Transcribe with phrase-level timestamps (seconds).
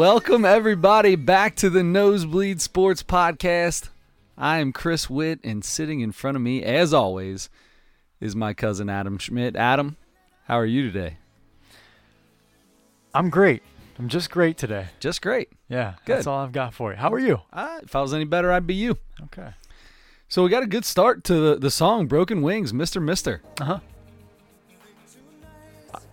[0.00, 3.90] Welcome, everybody, back to the Nosebleed Sports Podcast.
[4.38, 7.50] I am Chris Witt, and sitting in front of me, as always,
[8.18, 9.56] is my cousin Adam Schmidt.
[9.56, 9.98] Adam,
[10.46, 11.18] how are you today?
[13.12, 13.62] I'm great.
[13.98, 14.86] I'm just great today.
[15.00, 15.50] Just great.
[15.68, 16.16] Yeah, Good.
[16.16, 16.96] that's all I've got for you.
[16.96, 17.42] How are you?
[17.52, 18.96] Uh, if I was any better, I'd be you.
[19.24, 19.50] Okay.
[20.30, 23.42] So we got a good start to the, the song "Broken Wings," Mister Mister.
[23.60, 23.80] Uh huh.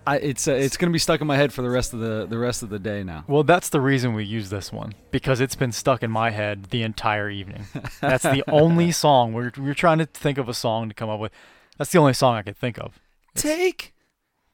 [0.07, 2.25] I, it's uh, it's gonna be stuck in my head for the rest of the
[2.25, 3.25] the rest of the day now.
[3.27, 6.67] Well, that's the reason we use this one because it's been stuck in my head
[6.69, 7.65] the entire evening.
[7.99, 11.19] That's the only song we're we're trying to think of a song to come up
[11.19, 11.33] with.
[11.77, 13.01] That's the only song I could think of.
[13.35, 13.93] Take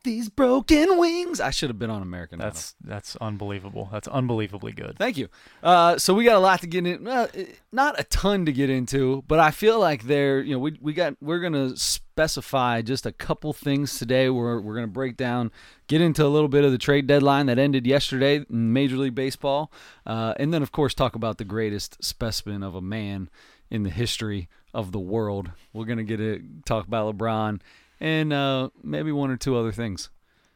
[0.03, 1.39] these broken wings.
[1.39, 2.51] I should have been on American Idol.
[2.51, 3.89] That's that's unbelievable.
[3.91, 4.97] That's unbelievably good.
[4.97, 5.29] Thank you.
[5.61, 7.07] Uh, so we got a lot to get in.
[7.07, 7.27] Uh,
[7.71, 10.41] not a ton to get into, but I feel like there.
[10.41, 14.29] You know, we we got we're gonna specify just a couple things today.
[14.29, 15.51] We're we're gonna break down,
[15.87, 19.15] get into a little bit of the trade deadline that ended yesterday in Major League
[19.15, 19.71] Baseball,
[20.05, 23.29] uh, and then of course talk about the greatest specimen of a man
[23.69, 25.51] in the history of the world.
[25.71, 27.61] We're gonna get to talk about LeBron
[28.03, 30.09] and uh, maybe one or two other things.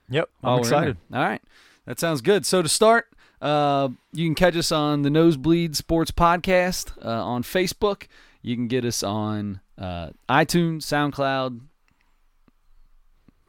[0.09, 0.97] Yep, I'm excited.
[1.13, 1.41] All right.
[1.85, 2.45] That sounds good.
[2.45, 3.07] So to start,
[3.41, 8.07] uh, you can catch us on the Nosebleed Sports Podcast uh, on Facebook.
[8.41, 11.61] You can get us on uh, iTunes, SoundCloud,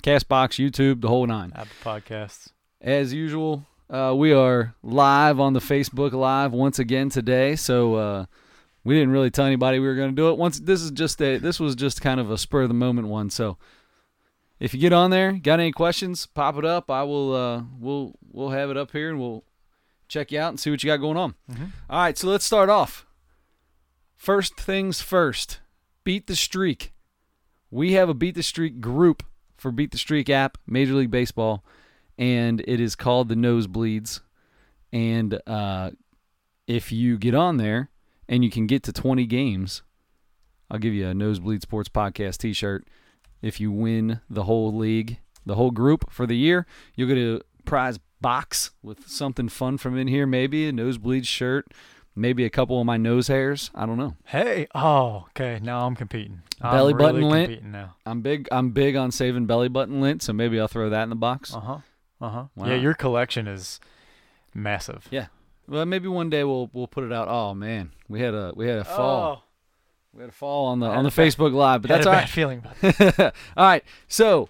[0.04, 1.52] Castbox, YouTube, the whole nine.
[1.56, 2.50] Apple Podcasts.
[2.80, 7.56] As usual, uh, we are live on the Facebook Live once again today.
[7.56, 8.26] So uh,
[8.84, 10.38] we didn't really tell anybody we were going to do it.
[10.38, 13.08] Once this is just a this was just kind of a spur of the moment
[13.08, 13.30] one.
[13.30, 13.58] So
[14.60, 16.90] if you get on there, got any questions, pop it up.
[16.90, 19.44] I will uh, we'll we'll have it up here and we'll
[20.08, 21.34] check you out and see what you got going on.
[21.50, 21.70] Mhm.
[21.90, 23.06] All right, so let's start off.
[24.16, 25.60] First things first,
[26.04, 26.92] beat the streak.
[27.70, 29.22] We have a beat the streak group
[29.56, 31.64] for Beat the Streak app, Major League Baseball,
[32.16, 34.20] and it is called the Nosebleeds.
[34.92, 35.90] And uh,
[36.66, 37.90] if you get on there
[38.28, 39.82] and you can get to 20 games,
[40.70, 42.86] I'll give you a Nosebleed Sports Podcast T-shirt.
[43.42, 47.42] If you win the whole league, the whole group for the year, you'll get a
[47.64, 50.26] prize box with something fun from in here.
[50.26, 51.72] Maybe a Nosebleed shirt,
[52.16, 53.70] maybe a couple of my nose hairs.
[53.74, 54.16] I don't know.
[54.24, 55.60] Hey, oh, okay.
[55.62, 56.42] Now I'm competing.
[56.60, 57.48] Belly I'm button really lint.
[57.48, 57.96] competing now.
[58.04, 58.48] I'm big.
[58.50, 61.54] I'm big on saving belly button lint, so maybe I'll throw that in the box.
[61.54, 61.78] Uh huh.
[62.20, 62.44] Uh huh.
[62.56, 62.66] Wow.
[62.66, 63.78] Yeah, your collection is
[64.54, 65.06] massive.
[65.10, 65.26] Yeah.
[65.68, 67.28] Well, maybe one day we'll we'll put it out.
[67.28, 69.44] Oh man, we had a we had a fall.
[70.14, 72.14] We had a fall on the on the bad- Facebook Live, but that's a all
[72.14, 72.28] bad right.
[72.28, 73.20] feeling about it.
[73.56, 73.84] all right.
[74.08, 74.48] So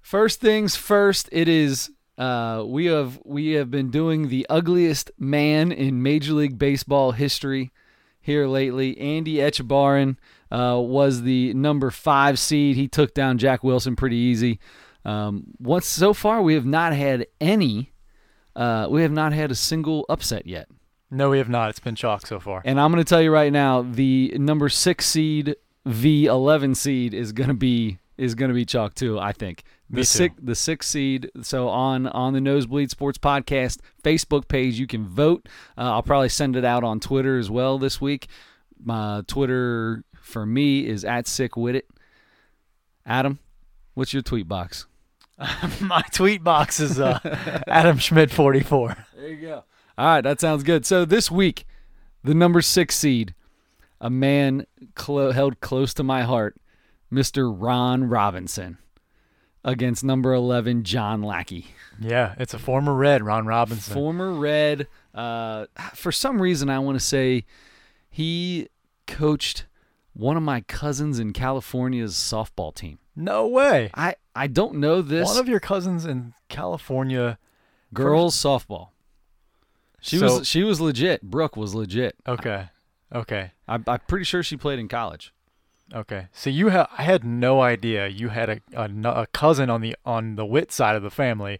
[0.00, 5.72] first things first, it is uh, we have we have been doing the ugliest man
[5.72, 7.72] in Major League Baseball history
[8.20, 8.98] here lately.
[8.98, 10.16] Andy Etchebarren
[10.50, 12.76] uh, was the number five seed.
[12.76, 14.58] He took down Jack Wilson pretty easy.
[15.04, 17.92] Um, once so far, we have not had any.
[18.56, 20.68] Uh, we have not had a single upset yet.
[21.10, 21.70] No, we have not.
[21.70, 22.62] It's been chalk so far.
[22.64, 27.14] And I'm going to tell you right now, the number six seed v 11 seed
[27.14, 29.18] is going to be is going to be chalk too.
[29.18, 31.30] I think the six the six seed.
[31.42, 35.48] So on on the Nosebleed Sports Podcast Facebook page, you can vote.
[35.76, 38.28] Uh, I'll probably send it out on Twitter as well this week.
[38.82, 41.88] My Twitter for me is at sick with it.
[43.06, 43.38] Adam,
[43.94, 44.86] what's your tweet box?
[45.80, 47.18] My tweet box is uh,
[47.66, 49.06] Adam Schmidt 44.
[49.16, 49.64] There you go.
[49.98, 50.86] All right, that sounds good.
[50.86, 51.66] So this week,
[52.22, 53.34] the number six seed,
[54.00, 54.64] a man
[54.94, 56.56] clo- held close to my heart,
[57.12, 57.52] Mr.
[57.52, 58.78] Ron Robinson,
[59.64, 61.66] against number 11, John Lackey.
[62.00, 63.92] Yeah, it's a former Red, Ron Robinson.
[63.92, 64.86] Former Red.
[65.12, 67.44] Uh, for some reason, I want to say
[68.08, 68.68] he
[69.08, 69.66] coached
[70.12, 73.00] one of my cousins in California's softball team.
[73.16, 73.90] no way.
[73.94, 75.26] I, I don't know this.
[75.26, 77.36] One of your cousins in California.
[77.92, 78.90] girls softball.
[80.00, 81.22] She So- was she was legit.
[81.22, 82.16] Brooke was legit.
[82.26, 82.68] Okay.
[83.14, 83.52] Okay.
[83.66, 85.32] I, I'm pretty sure she played in college.
[85.94, 86.26] Okay.
[86.32, 88.90] So you have I had no idea you had a, a
[89.22, 91.58] a cousin on the on the Witt side of the family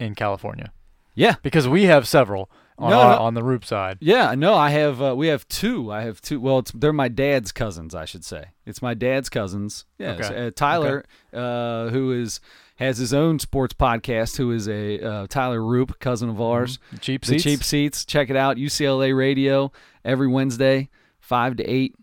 [0.00, 0.72] in California
[1.14, 3.22] Yeah, because we have several on No, our, no.
[3.22, 3.96] on the Roop side.
[4.00, 4.34] yeah.
[4.34, 5.00] No, I have.
[5.00, 5.90] Uh, we have two.
[5.90, 6.38] I have two.
[6.40, 7.94] Well, it's they're my dad's cousins.
[7.94, 9.86] I should say it's my dad's cousins.
[9.98, 10.22] Yeah, Okay.
[10.22, 12.40] so, uh, Tyler, uh, who is
[12.76, 14.36] has his own sports podcast.
[14.36, 16.78] Who is a uh, Tyler Roop, cousin of ours.
[17.00, 17.42] Cheap The seats.
[17.44, 18.04] cheap seats.
[18.04, 18.56] Check it out.
[18.56, 19.72] UCLA Radio
[20.04, 20.88] every Wednesday,
[21.20, 21.94] five to eight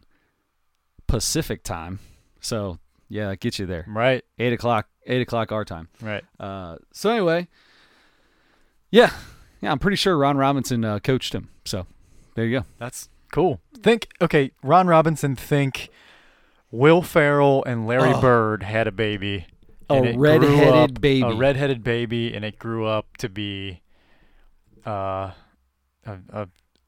[1.08, 2.00] Pacific time.
[2.40, 2.80] So
[3.10, 3.86] yeah, gets you there.
[3.88, 4.24] Right.
[4.40, 4.88] Eight o'clock.
[5.06, 5.90] Eight o'clock our time.
[6.02, 6.24] Right.
[6.40, 7.48] Uh, so anyway,
[8.90, 9.12] yeah,
[9.62, 11.50] yeah, I'm pretty sure Ron Robinson uh, coached him.
[11.66, 11.86] So
[12.36, 12.66] there you go.
[12.80, 13.60] That's cool.
[13.82, 15.90] Think okay, Ron Robinson think
[16.72, 18.22] Will Ferrell and Larry Oh.
[18.22, 19.46] Bird had a baby.
[19.90, 21.22] A redheaded up- baby.
[21.22, 23.82] A redheaded baby and it grew up to be
[24.86, 25.32] uh,
[26.06, 26.48] a, a,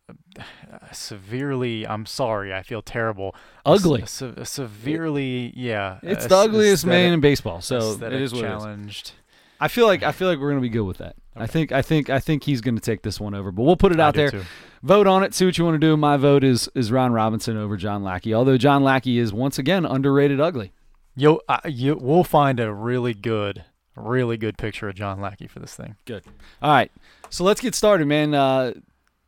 [0.10, 1.88] a severely.
[1.88, 2.54] I'm sorry.
[2.54, 3.36] I feel terrible.
[3.66, 4.04] Ugly.
[4.04, 6.00] A, se- severely, yeah.
[6.04, 8.42] It's the ugliest man in baseball, so it is it is.
[8.42, 9.14] challenged.
[9.60, 11.16] I feel like I feel like we're gonna be good with that.
[11.36, 13.52] I think I think I think he's gonna take this one over.
[13.52, 14.32] But we'll put it I out there.
[14.32, 14.44] too.
[14.84, 15.34] Vote on it.
[15.34, 15.96] See what you want to do.
[15.98, 18.34] My vote is is Ron Robinson over John Lackey.
[18.34, 20.74] Although John Lackey is once again underrated ugly.
[21.16, 23.64] Yo, uh, you, we'll find a really good,
[23.96, 25.96] really good picture of John Lackey for this thing.
[26.06, 26.24] Good.
[26.62, 26.92] All right,
[27.30, 28.34] so let's get started, man.
[28.34, 28.74] Uh,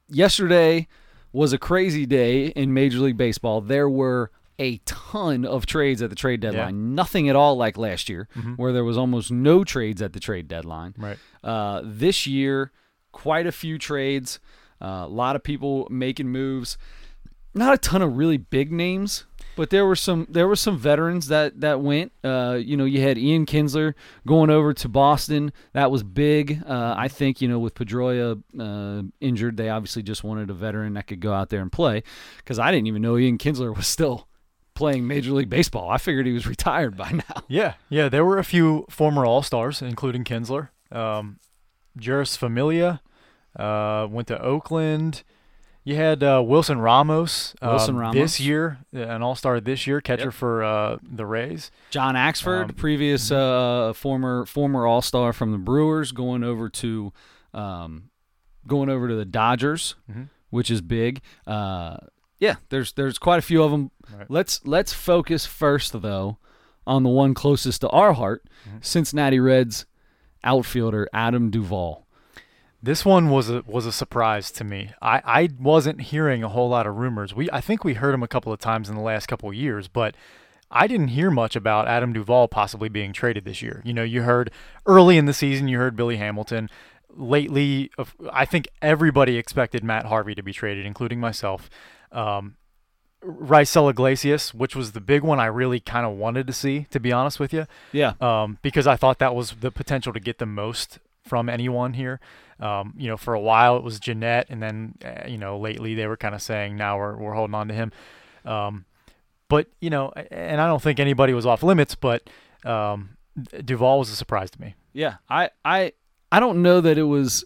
[0.10, 0.88] yesterday
[1.32, 3.62] was a crazy day in Major League Baseball.
[3.62, 6.96] There were a ton of trades at the trade deadline.
[6.96, 8.58] Nothing at all like last year, Mhm.
[8.58, 10.96] where there was almost no trades at the trade deadline.
[10.98, 11.18] Right.
[11.44, 12.72] Uh, this year,
[13.12, 14.40] quite a few trades.
[14.82, 16.78] Uh, a lot of people making moves.
[17.54, 19.26] Not a ton of really big names,
[19.58, 22.14] but there were some there were some veterans that that went.
[22.24, 23.96] Uh, you know, you had Ian Kinsler
[24.26, 25.52] going over to Boston.
[25.74, 26.64] That was big.
[26.66, 30.94] Uh, I think you know with Pedroia uh, injured, they obviously just wanted a veteran
[30.94, 32.04] that could go out there and play.
[32.38, 34.28] Because I didn't even know Ian Kinsler was still
[34.76, 35.90] playing Major League Baseball.
[35.90, 37.44] I figured he was retired by now.
[37.48, 38.08] Yeah, yeah.
[38.08, 40.70] There were a few former All Stars, including Kinsler.
[40.92, 41.40] Um,
[42.00, 43.02] Jeurys Familia
[43.56, 45.24] uh, went to Oakland.
[45.88, 47.56] You had uh, Wilson Ramos.
[47.62, 48.16] Wilson um, Ramos.
[48.16, 50.34] this year, an All Star this year, catcher Yep.
[50.34, 51.72] for uh, the Rays.
[51.92, 57.14] John Axford, Um, previous uh, former former All Star from the Brewers, going over to
[57.54, 58.10] um,
[58.68, 60.28] going over to the Dodgers, Mhm.
[60.50, 61.22] which is big.
[61.48, 61.96] Uh,
[62.38, 63.92] yeah, there's there's quite a few of them.
[64.14, 64.30] Right.
[64.30, 66.38] Let's let's focus first though
[66.86, 68.84] on the one closest to our heart, Mhm.
[68.84, 69.86] Cincinnati Reds
[70.44, 72.07] outfielder Adam Duvall.
[72.82, 74.92] This one was a was a surprise to me.
[75.02, 77.34] I, I wasn't hearing a whole lot of rumors.
[77.34, 79.56] We I think we heard him a couple of times in the last couple of
[79.56, 80.16] years, but
[80.70, 83.82] I didn't hear much about Adam Duvall possibly being traded this year.
[83.86, 84.52] You know, you heard
[84.86, 86.70] early in the season, you heard Billy Hamilton.
[87.10, 87.90] Lately,
[88.32, 91.70] I think everybody expected Matt Harvey to be traded, including myself.
[92.12, 92.58] Um,
[93.24, 97.00] Raisel Iglesias, which was the big one I really kind of wanted to see, to
[97.00, 100.38] be honest with you Yeah, um, because I thought that was the potential to get
[100.38, 102.20] the most from anyone here.
[102.60, 105.94] Um, you know, for a while it was Gennett, and then uh, you know lately
[105.94, 107.92] they were kind of saying now we're we're holding on to him.
[108.46, 108.86] Um,
[109.50, 112.28] but you know, and I don't think anybody was off limits, but
[112.66, 113.18] um,
[113.64, 114.76] Duvall was a surprise to me.
[114.94, 115.94] Yeah, I, I
[116.32, 117.46] I don't know that it was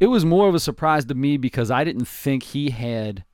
[0.00, 3.24] it was more of a surprise to me because I didn't think he had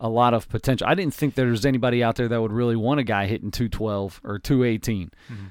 [0.00, 0.86] a lot of potential.
[0.86, 3.50] I didn't think there was anybody out there that would really want a guy hitting
[3.50, 5.10] 212 or 218.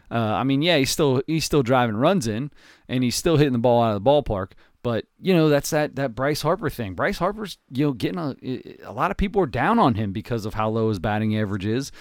[0.10, 2.52] Uh, I mean, yeah, he's still he's still driving runs in
[2.88, 4.52] and he's still hitting the ball out of the ballpark,
[4.84, 6.94] but you know, that's that that Bryce Harper thing.
[6.94, 10.46] Bryce Harper's, you know, getting a a lot of people are down on him because
[10.46, 11.92] of how low his batting average is.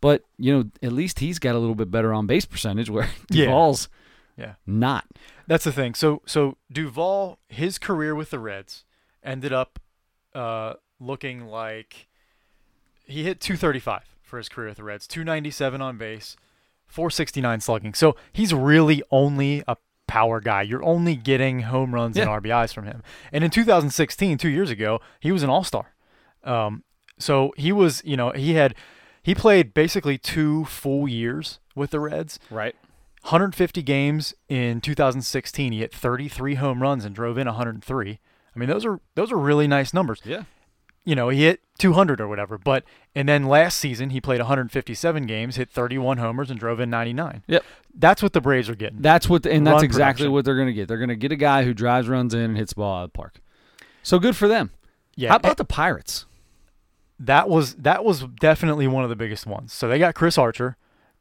[0.00, 3.08] But, you know, at least he's got a little bit better on base percentage where
[3.30, 3.46] Yeah.
[3.46, 3.88] Duvall's
[4.36, 4.54] Yeah.
[4.66, 5.06] not.
[5.48, 5.94] That's the thing.
[5.94, 8.84] So so Duvall, his career with the Reds
[9.24, 9.80] ended up
[10.34, 12.06] uh, looking like
[13.04, 16.36] he hit 235 for his career with the Reds, 297 on base,
[16.86, 17.94] 469 slugging.
[17.94, 19.76] So he's really only a
[20.06, 20.62] power guy.
[20.62, 23.02] You're only getting home runs and RBIs from him.
[23.32, 25.94] And in 2016, two years ago, he was an All Star.
[26.44, 26.84] Um,
[27.18, 28.74] so he was, you know, he had
[29.22, 32.38] he played basically two full years with the Reds.
[32.50, 32.76] Right.
[33.22, 35.72] 150 games in 2016.
[35.72, 38.20] He hit 33 home runs and drove in 103.
[38.54, 40.20] I mean, those are those are really nice numbers.
[40.24, 40.44] Yeah.
[41.06, 42.58] You know, he hit 200 or whatever.
[42.58, 42.84] But
[43.14, 47.42] and then last season he played 157 games, hit 31 homers, and drove in 99.
[47.46, 47.64] Yep.
[47.94, 49.00] That's what the Braves are getting.
[49.00, 50.32] That's what, and that's exactly production.
[50.32, 50.86] what they're going to get.
[50.88, 53.04] They're going to get a guy who drives runs in and hits the ball out
[53.04, 53.40] of the park.
[54.02, 54.72] So good for them.
[55.14, 55.30] yeah.
[55.30, 56.26] How about the Pirates?
[57.18, 59.72] that was that was definitely one of the biggest ones.
[59.72, 60.76] So they got Chris Archer,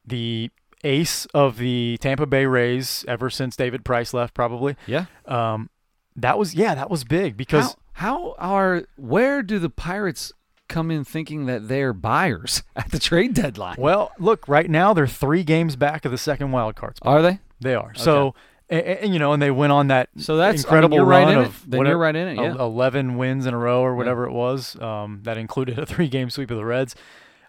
[0.06, 0.52] the
[0.84, 4.76] ace of the Tampa Bay Rays ever since David Price left, probably.
[4.88, 5.06] Yeah.
[5.26, 5.70] Um,
[6.16, 10.32] that was yeah, that was big because how, how are where do the Pirates
[10.68, 13.78] come in thinking that they're buyers at the trade deadline?
[13.80, 17.14] Well, look, right now they're three games back of the second wild card spot.
[17.18, 17.40] Are they?
[17.62, 17.94] They are.
[17.96, 18.36] So,
[18.70, 21.24] and, and, you know, and they went on that So that's incredible I mean, run
[21.26, 21.68] right in of.
[21.68, 22.36] Whatever- you're right in it.
[22.36, 22.56] Yeah.
[22.56, 24.80] 11 wins in a row or whatever it was.
[24.82, 26.96] Um, that included a three-game sweep of the Reds.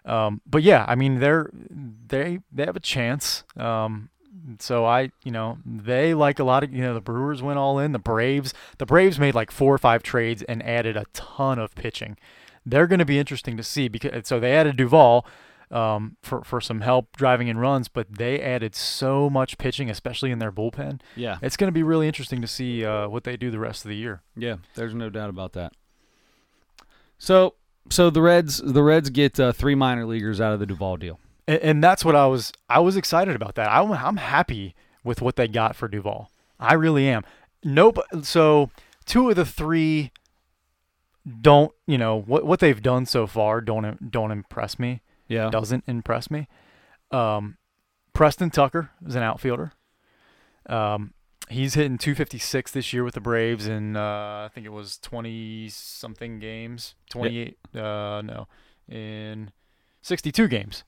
[0.05, 1.49] Um, but yeah, I mean, they're
[2.07, 3.43] they they have a chance.
[3.57, 4.09] Um,
[4.59, 7.79] so I, you know, they like a lot of you know the Brewers went all
[7.79, 7.91] in.
[7.91, 11.75] The Braves, the Braves made like four or five trades and added a ton of
[11.75, 12.17] pitching.
[12.65, 15.25] They're going to be interesting to see because so they added Duvall
[15.71, 20.31] um, for for some help driving in runs, but they added so much pitching, especially
[20.31, 21.01] in their bullpen.
[21.15, 21.37] yeah.
[21.41, 23.89] It's going to be really interesting to see uh, what they do the rest of
[23.89, 24.21] the year.
[24.35, 24.57] Yeah.
[24.75, 25.73] There's no doubt about that.
[27.17, 27.55] So
[27.89, 31.19] so the Reds the Reds get uh, three minor leaguers out of the Duvall deal.
[31.47, 33.69] And, and that's what I was I was excited about that.
[33.69, 36.29] I'm I'm happy with what they got for Duvall.
[36.59, 37.23] I really am.
[37.63, 37.99] Nope.
[38.23, 38.69] So
[39.05, 40.11] two of the three
[41.41, 45.01] don't you know what what they've done so far don't don't impress me.
[45.27, 45.49] Yeah.
[45.49, 46.47] Doesn't impress me.
[47.11, 47.57] Um,
[48.13, 49.71] Preston Tucker is an outfielder.
[50.67, 51.13] Um,
[51.49, 55.69] he's hitting 256 this year with the Braves in uh, I think it was 20
[55.69, 56.95] something games.
[57.09, 58.47] 28 uh, no
[58.89, 59.51] in
[60.01, 60.83] 62 games.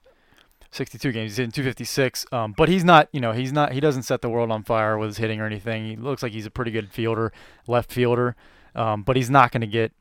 [0.72, 1.32] 62 games.
[1.32, 2.26] He's hitting 256.
[2.32, 4.98] Um, but he's not, you know, he's not, he doesn't set the world on fire
[4.98, 5.86] with his hitting or anything.
[5.88, 7.32] He looks like he's a pretty good fielder,
[7.68, 8.36] left fielder.
[8.76, 9.92] Um, but he's not going to get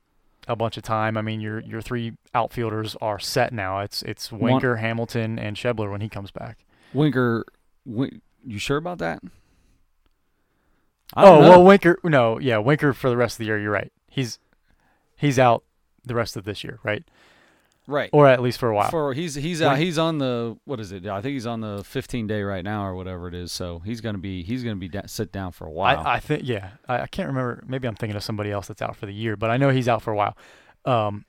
[0.47, 1.17] a bunch of time.
[1.17, 3.81] I mean, your your three outfielders are set now.
[3.81, 6.65] It's it's Winker, One, Hamilton, and Schebler when he comes back.
[6.93, 7.45] Winker,
[7.85, 9.23] Win- you sure about that?
[11.17, 11.99] Oh well, Winker.
[12.05, 13.59] No, yeah, Winker for the rest of the year.
[13.59, 13.93] You're right.
[14.09, 14.39] He's
[15.17, 15.65] he's out
[16.05, 17.05] the rest of this year, right?
[17.89, 18.11] Right.
[18.13, 18.91] Or at least for a while.
[18.91, 21.07] For he's he's uh, he's on the what is it?
[21.07, 23.51] I think he's on the 15 day right now or whatever it is.
[23.51, 26.01] So he's gonna be he's gonna be da- sit down for a while.
[26.07, 26.73] I, I think yeah.
[26.87, 27.65] I, I, can't remember.
[27.67, 29.89] Maybe I'm thinking of somebody else that's out for the year, but I know he's
[29.89, 30.37] out for a while.
[30.85, 31.25] Um,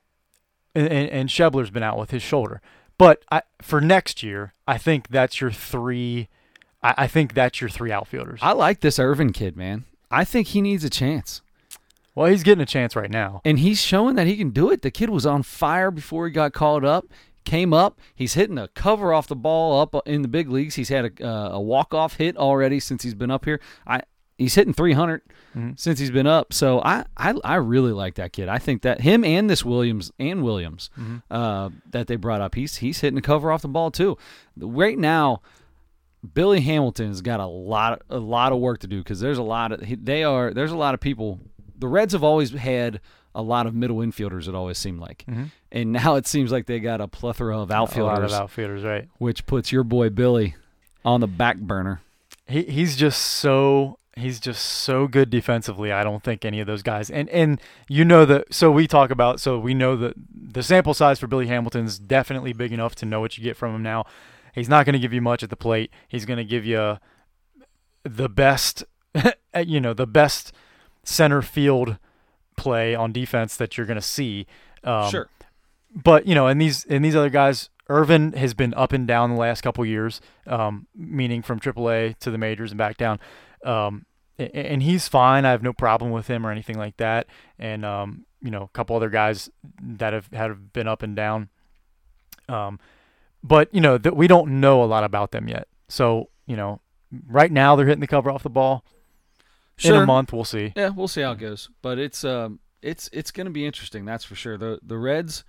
[0.76, 2.62] and, and, and Schebler's been out with his shoulder.
[2.98, 6.28] But I, for next year, I think that's your three.
[6.84, 8.42] I, I think that's your three outfielders.
[8.44, 9.86] I like this Ervin kid, man.
[10.12, 11.42] I think he needs a chance.
[12.20, 13.40] Well, he's getting a chance right now.
[13.46, 14.82] And he's showing that he can do it.
[14.82, 17.06] The kid was on fire before he got called up.
[17.46, 17.98] Came up.
[18.14, 20.76] He's hitting a cover off the ball up in the big leagues.
[20.76, 23.62] He's had a, uh, a walk off hit already since he's been up here.
[23.88, 24.02] I
[24.38, 25.22] he's hitting 300
[25.56, 25.72] mm-hmm.
[25.78, 26.52] since he's been up.
[26.52, 28.50] So I, I I really like that kid.
[28.50, 31.20] I think that him and this Williams and Williams mm-hmm.
[31.32, 34.18] uh, that they brought up, he's he's hitting a cover off the ball too.
[34.58, 35.42] Right now,
[36.34, 39.44] Billy Hamilton has got a lot a lot of work to do because there's a
[39.44, 41.40] lot of they are there's a lot of people
[41.80, 43.00] the Reds have always had
[43.34, 44.48] a lot of middle infielders.
[44.48, 45.46] It always seemed like, mm-hmm.
[45.72, 48.18] and now it seems like they got a plethora of outfielders.
[48.18, 49.08] A lot of outfielders, right?
[49.18, 50.56] Which puts your boy Billy
[51.06, 52.02] on the back burner.
[52.48, 55.92] He he's just so he's just so good defensively.
[55.92, 59.12] I don't think any of those guys and and you know that so we talk
[59.12, 60.14] about so we know that
[60.52, 63.56] the sample size for Billy Hamilton is definitely big enough to know what you get
[63.56, 64.06] from him now.
[64.54, 65.92] He's not going to give you much at the plate.
[66.08, 66.98] He's going to give you
[68.04, 68.84] the best
[69.66, 70.52] you know, the best
[71.10, 71.98] center field
[72.56, 74.46] play on defense that you're going to see.
[74.84, 75.30] Um, sure.
[75.96, 79.32] But you know, and these and these other guys, Ervin has been up and down
[79.32, 83.20] the last couple years, um, meaning from AAA to the majors and back down.
[83.64, 84.06] Um,
[84.38, 85.44] and he's fine.
[85.46, 87.28] I have no problem with him or anything like that.
[87.58, 89.50] And um, you know, a couple other guys
[89.82, 91.50] that have have been up and down.
[92.48, 92.80] Um,
[93.44, 95.68] but you know that we don't know a lot about them yet.
[95.88, 96.82] So you know,
[97.28, 98.86] right now they're hitting the cover off the ball.
[99.80, 99.96] Sure.
[99.96, 100.74] In a month, we'll see.
[100.76, 101.70] Yeah, we'll see how it goes.
[101.82, 104.06] But it's um, it's it's going to be interesting.
[104.06, 104.58] That's for sure.
[104.58, 105.46] the The Reds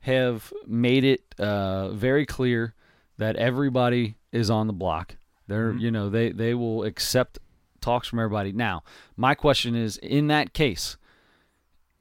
[0.00, 2.74] have made it uh, very clear
[3.18, 5.16] that everybody is on the block.
[5.48, 5.80] They're mm-hmm.
[5.80, 7.38] you know they they will accept
[7.80, 8.52] talks from everybody.
[8.52, 8.84] Now,
[9.16, 10.96] my question is, in that case,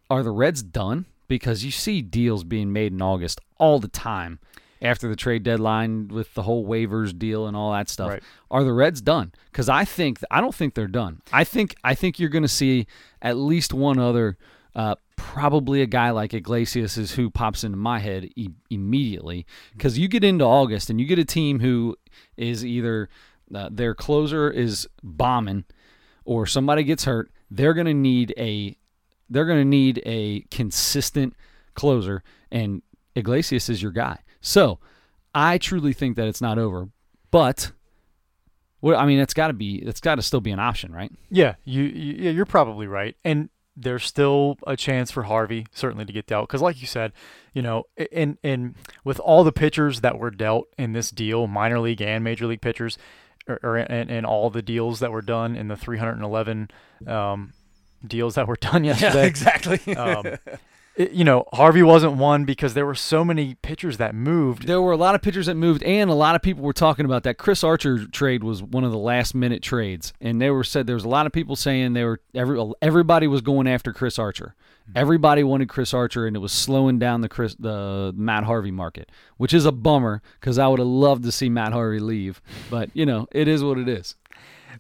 [0.10, 1.08] are the Reds done?
[1.28, 4.40] Because you see deals being made in August all the time
[4.84, 8.10] after the trade deadline with the whole waivers deal and all that stuff.
[8.10, 8.24] Right.
[8.52, 9.32] Are the Reds done?
[9.52, 11.22] Because I think I don't think they're done.
[11.32, 12.86] I think I think you're going to see
[13.22, 14.38] at least one other,
[14.76, 19.46] uh, probably a guy like Iglesias is who pops into my head e- immediately.
[19.72, 21.96] Because you get into August and you get a team who
[22.36, 23.10] is either
[23.56, 25.64] uh, their closer is bombing
[26.26, 27.32] or somebody gets hurt.
[27.50, 28.78] They're going to need a
[29.30, 31.36] they're going to need a consistent
[31.74, 32.22] closer
[32.52, 32.82] and
[33.16, 34.20] Iglesias is your guy.
[34.44, 34.78] So
[35.34, 36.90] I truly think that it's not over,
[37.32, 37.72] but
[38.82, 41.10] well, I mean, it's got to be, it's got to still be an option, right?
[41.32, 46.14] Yeah, you, you you're probably right, and there's still a chance for Harvey certainly to
[46.14, 47.14] get dealt because, like you said,
[47.54, 51.80] you know, and and with all the pitchers that were dealt in this deal, minor
[51.80, 52.98] league and major league pitchers,
[53.48, 56.70] or, or and, and all the deals that were done in the 311
[57.08, 57.54] um,
[58.06, 59.96] deals that were done yesterday, yeah, exactly.
[59.96, 60.38] um,
[60.96, 64.68] you know, Harvey wasn't one because there were so many pitchers that moved.
[64.68, 67.06] There were a lot of pitchers that moved, and a lot of people were talking
[67.06, 67.38] about that.
[67.38, 70.96] Chris Archer trade was one of the last minute trades, and they were said there
[70.96, 74.56] was a lot of people saying they were every everybody was going after Chris Archer.
[74.84, 74.98] Mm-hmm.
[74.98, 79.12] Everybody wanted Chris Archer, and it was slowing down the Chris the Matt Harvey market,
[79.38, 82.92] which is a bummer because I would have loved to see Matt Harvey leave, but
[82.94, 84.16] you know, it is what it is.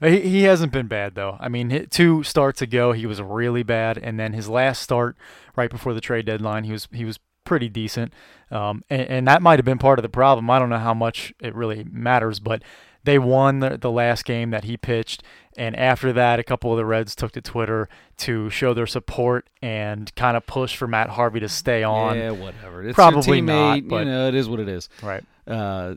[0.02, 1.38] He, he hasn't been bad though.
[1.40, 5.16] I mean, two starts ago he was really bad, and then his last start
[5.56, 8.14] right before the trade deadline he was he was pretty decent,
[8.52, 10.50] um, and, and that might have been part of the problem.
[10.50, 12.62] I don't know how much it really matters, but
[13.04, 15.24] they won the, the last game that he pitched,
[15.58, 19.50] and after that, a couple of the Reds took to Twitter to show their support
[19.62, 22.18] and kind of push for Matt Harvey to stay on.
[22.18, 22.84] Yeah, whatever.
[22.84, 24.90] It's Probably teammate, not, but you know, it is what it is.
[25.02, 25.24] Right.
[25.46, 25.96] Uh,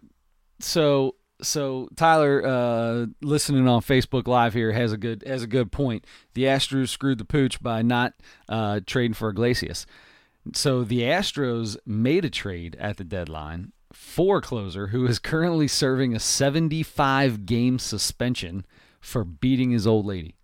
[0.58, 5.72] so so Tyler, uh, listening on Facebook Live here has a good has a good
[5.72, 6.04] point.
[6.34, 8.14] The Astros screwed the pooch by not
[8.48, 9.86] uh, trading for Iglesias.
[10.54, 16.14] So the Astros made a trade at the deadline for closer who is currently serving
[16.14, 18.64] a 75 game suspension
[19.00, 20.36] for beating his old lady.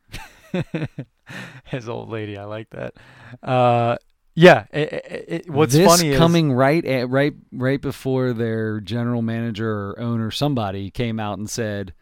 [1.65, 2.95] His old lady, I like that.
[3.43, 3.97] Uh,
[4.35, 4.67] yeah.
[4.73, 9.71] It, it, it, what's this funny coming right at right right before their general manager
[9.91, 11.93] or owner somebody came out and said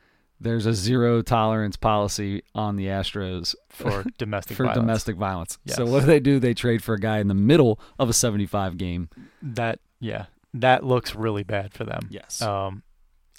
[0.40, 4.80] there's a zero tolerance policy on the Astros for domestic for violence.
[4.80, 5.58] domestic violence.
[5.66, 6.38] So what do they do?
[6.38, 9.10] They trade for a guy in the middle of a 75 game.
[9.42, 12.08] That yeah, that looks really bad for them.
[12.10, 12.40] Yes.
[12.40, 12.82] Um,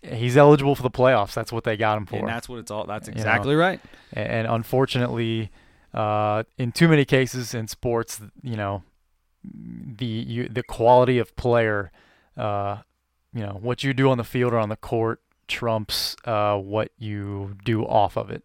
[0.03, 1.33] he's eligible for the playoffs.
[1.33, 2.17] That's what they got him for.
[2.17, 3.79] and that's what it's all that's You exactly right.
[4.13, 5.49] and unfortunately,
[5.93, 8.83] uh, in too many cases in sports, you know,
[9.43, 11.91] the you, the quality of player,
[12.37, 12.77] uh,
[13.33, 16.91] you know, what you do on the field or on the court trumps uh, what
[16.97, 18.43] you do off of it.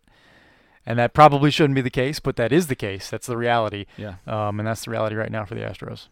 [0.88, 3.10] And that probably shouldn't be the case, but that is the case.
[3.10, 4.16] That's the reality, Yeah.
[4.26, 6.06] um, and that's the reality right now for the Astros.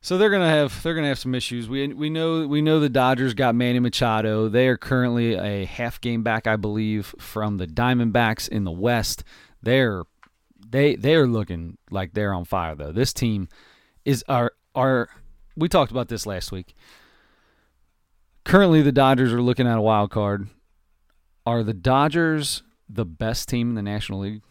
[0.00, 1.68] So they're gonna have they're gonna have some issues.
[1.68, 4.48] We we know we know the Dodgers got Manny Machado.
[4.48, 9.24] They are currently a half game back, I believe, from the Diamondbacks in the West.
[9.62, 10.04] They're
[10.68, 12.92] they they are looking like they're on fire though.
[12.92, 13.48] This team
[14.04, 15.08] is our our
[15.56, 16.74] we talked about this last week.
[18.44, 20.48] Currently the Dodgers are looking at a wild card.
[21.44, 24.42] Are the Dodgers the best team in the National League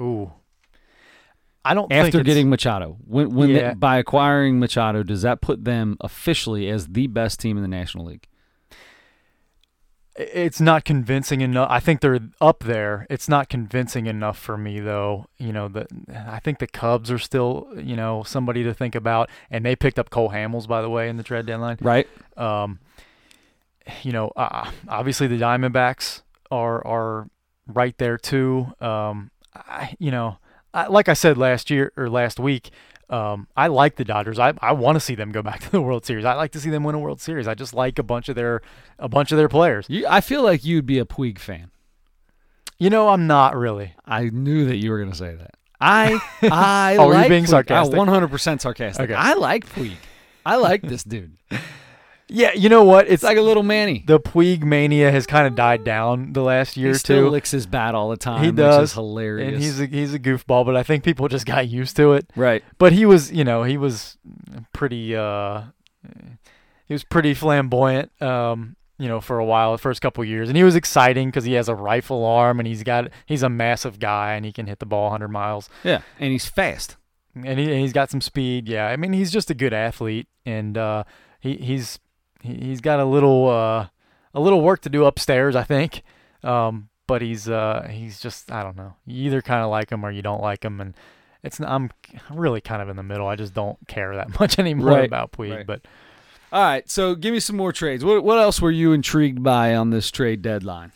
[0.00, 0.32] Ooh,
[1.64, 2.96] I don't after it's- getting Machado?
[3.06, 7.56] When when they- by acquiring Machado, does that put them officially as the best team
[7.56, 8.26] in the National League?
[10.16, 11.68] It's not convincing enough.
[11.70, 13.06] I think they're up there.
[13.08, 15.26] It's not convincing enough for me though.
[15.38, 19.30] You know, the I think the Cubs are still, you know, somebody to think about
[19.50, 21.78] and they picked up Cole Hamels by the way in the trade deadline.
[21.80, 22.08] Right.
[22.36, 22.80] Um
[24.02, 27.28] you know, uh, obviously the Diamondbacks are are
[27.66, 28.72] right there too.
[28.80, 30.38] Um I you know,
[30.74, 32.70] I, like I said last year or last week,
[33.10, 34.38] um, I like the Dodgers.
[34.38, 36.24] I, I want to see them go back to the World Series.
[36.24, 37.46] I like to see them win a World Series.
[37.48, 38.62] I just like a bunch of their
[38.98, 39.86] a bunch of their players.
[39.88, 41.70] You, I feel like you'd be a Puig fan.
[42.78, 43.94] You know, I'm not really.
[44.06, 45.50] I knew that you were going to say that.
[45.80, 47.48] I I Oh, were you like being Puig.
[47.48, 47.98] sarcastic?
[47.98, 49.04] I'm 100% sarcastic.
[49.04, 49.14] Okay.
[49.14, 49.96] I like Puig.
[50.46, 51.36] I like this dude.
[52.32, 53.08] Yeah, you know what?
[53.08, 54.04] It's like a little Manny.
[54.06, 57.28] the Puig mania has kind of died down the last year he or still two,
[57.30, 58.42] licks his bat all the time.
[58.42, 59.52] He Which does, is hilarious.
[59.54, 60.64] and he's a, he's a goofball.
[60.64, 62.30] But I think people just got used to it.
[62.36, 62.62] right.
[62.78, 64.16] But he was, you know, he was
[64.72, 65.14] pretty.
[65.16, 65.62] uh
[66.86, 68.10] He was pretty flamboyant.
[68.22, 71.44] Um, you know, for a while, the first couple years, and he was exciting because
[71.44, 74.66] he has a rifle arm and he's got he's a massive guy and he can
[74.66, 75.70] hit the ball 100 miles.
[75.84, 76.96] Yeah, and he's fast.
[77.34, 78.68] and, he, and he's got some speed.
[78.68, 81.04] Yeah, I mean he's just a good athlete, and uh,
[81.40, 81.98] he he's
[82.42, 83.88] he, he's got a little uh,
[84.34, 86.02] a little work to do upstairs, I think.
[86.42, 88.94] Um, but he's uh, he's just I don't know.
[89.06, 90.94] You either kind of like him or you don't like him, and
[91.42, 91.90] it's I'm
[92.30, 93.26] really kind of in the middle.
[93.26, 95.54] I just don't care that much anymore Right, about Puig.
[95.56, 95.66] right.
[95.66, 95.82] But
[96.52, 98.04] All right, so give me some more trades.
[98.04, 100.92] What what else were you intrigued by on this trade deadline?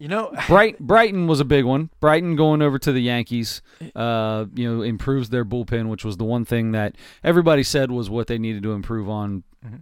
[0.00, 1.90] You know, Bright, Britton was a big one.
[2.00, 3.60] Britton going over to the Yankees,
[3.94, 8.08] uh, you know, improves their bullpen, which was the one thing that everybody said was
[8.10, 9.80] what they needed to improve on Mhm.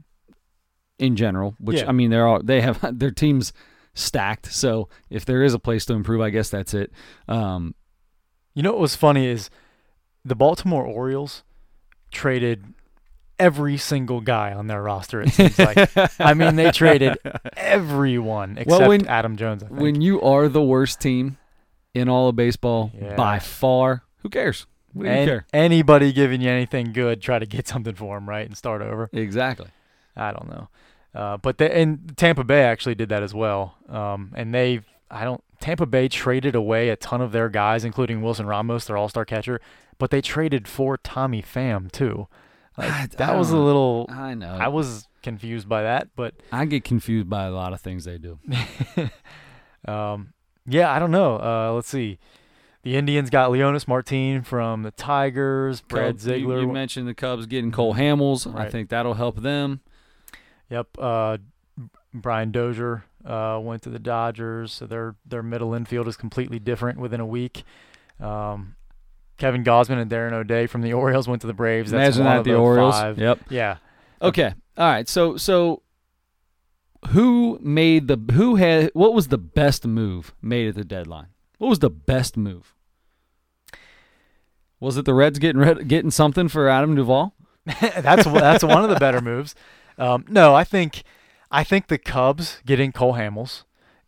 [0.99, 1.55] in general.
[1.61, 1.89] Which Yeah.
[1.89, 3.53] I mean, they're all they have their teams
[3.95, 4.53] stacked.
[4.53, 6.93] So if there is a place to improve, I guess that's it.
[7.29, 7.75] Um,
[8.55, 9.51] You know what was funny is
[10.25, 11.45] the Baltimore Orioles
[12.11, 12.75] traded
[13.39, 15.21] every single guy on their roster.
[15.23, 15.91] It seems like.
[16.21, 17.19] I mean, they traded
[17.57, 19.63] everyone except when- Adam Jones.
[19.63, 19.81] I think.
[19.81, 21.37] when you are the worst team
[21.95, 23.15] in all of baseball Yeah.
[23.15, 24.67] by far, who cares?
[24.93, 25.47] What do you An- care?
[25.53, 29.09] anybody giving you anything good, try to get something for him, right, and start over.
[29.13, 29.69] Exactly.
[30.17, 30.69] I don't know,
[31.15, 33.77] uh, but they, and Tampa Bay actually did that as well.
[33.89, 35.43] Um, and they, I don't.
[35.61, 39.61] Tampa Bay traded away a ton of their guys, including Wilson Ramos, their All-Star catcher,
[39.99, 42.27] but they traded for Tommy Pham too.
[42.79, 44.07] Like, I- I that was a little.
[44.09, 44.53] I know.
[44.59, 48.19] I was confused by that, but I get confused by a lot of things they
[48.19, 48.39] do.
[49.91, 50.33] um,
[50.67, 51.37] yeah, I don't know.
[51.41, 52.19] Uh, let's see.
[52.83, 55.81] The Indians got Leonys Martin from the Tigers.
[55.81, 56.61] Brad Cubs- you- Ziegler.
[56.61, 58.53] You, mentioned the Cubs getting Cole Hamels.
[58.55, 59.81] I think that'll help them.
[60.71, 60.87] Yep.
[60.99, 61.39] Uh,
[62.15, 66.99] Brian Dozier uh, went to the Dodgers, so their their middle infield is completely different
[66.99, 67.65] within a week.
[68.21, 68.77] Um,
[69.39, 71.91] Kevin Gausman and Darren O'Day from the Orioles went to the Braves.
[71.91, 72.95] That's Imagine that of the Orioles.
[72.95, 73.19] Five.
[73.19, 73.41] Yep.
[73.49, 73.77] Yeah.
[74.21, 74.53] Okay.
[74.77, 75.09] All right.
[75.09, 75.83] So so
[77.11, 81.29] who made the who had what was the best move made at the deadline?
[81.59, 82.75] What was the best move?
[84.81, 87.35] Was it the Reds getting red, getting something for Adam Duvall?
[87.81, 89.55] that's that's one of the better moves.
[89.97, 91.03] Um, no, I think
[91.51, 93.65] I think the Cubs getting Cole Hamels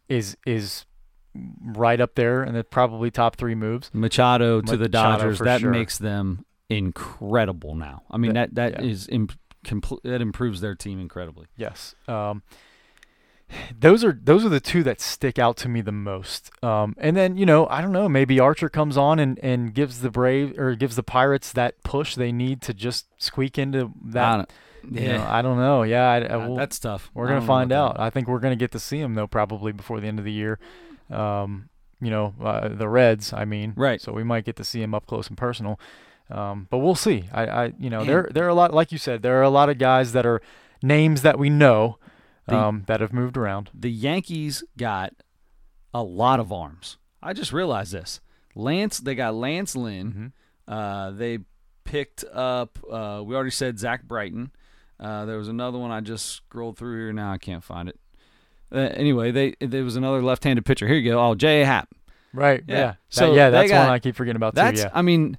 [0.09, 0.87] is is
[1.35, 3.91] right up there and the probably top three moves.
[3.93, 5.39] Machado to the Dodgers.
[5.39, 5.71] That sure.
[5.71, 8.03] makes them incredible now.
[8.11, 8.91] I mean that That- that yeah.
[8.91, 11.47] is imp- compl- that improves their team incredibly.
[11.57, 11.95] Yes.
[12.09, 12.43] Um,
[13.77, 16.51] those are those are the two that stick out to me the most.
[16.63, 20.01] Um, and then you know I don't know maybe Archer comes on and, and gives
[20.03, 24.37] the Brave or gives the Pirates that push they need to just squeak into that.
[24.37, 24.51] don't-
[24.83, 25.83] you know, yeah, I don't know.
[25.83, 27.11] Yeah, I, I will- that's tough.
[27.13, 27.97] we're gonna find out.
[27.97, 28.03] that.
[28.03, 30.33] I think we're gonna get to see him though probably before the end of the
[30.33, 30.59] year.
[31.11, 31.69] Um,
[32.01, 33.33] you know uh, the Reds.
[33.33, 34.01] I mean, Right.
[34.01, 35.79] So we might get to see him up close and personal.
[36.31, 37.25] Um, but we'll see.
[37.33, 39.51] I, I you know there there are a lot like you said there are a
[39.51, 40.41] lot of guys that are
[40.83, 41.99] names that we know
[42.47, 43.71] The- um, that have moved around.
[43.75, 45.13] The Yankees got
[45.93, 46.99] a lot of arms.
[47.23, 48.21] I just realized this.
[48.55, 50.33] Lance, they got Lance Lynn.
[50.69, 50.73] Mhm.
[50.73, 51.41] Uh, they
[51.85, 52.79] picked up.
[52.91, 54.53] Uh, we already said Zach Britton.
[54.99, 57.13] Uh, there was another one I just scrolled through here.
[57.13, 57.99] Now I can't find it.
[58.73, 60.87] Uh, anyway, they there was another left-handed pitcher.
[60.87, 61.21] Here you go.
[61.21, 61.63] Oh, J.
[61.63, 61.67] A.
[61.67, 61.89] Happ.
[62.33, 62.63] Right.
[62.67, 62.75] Yeah.
[62.75, 62.87] Yeah.
[62.87, 64.81] That- So yeah, they that's got- one I keep forgetting about That's.
[64.83, 64.87] too.
[64.87, 64.93] Yeah.
[64.95, 65.37] I mean,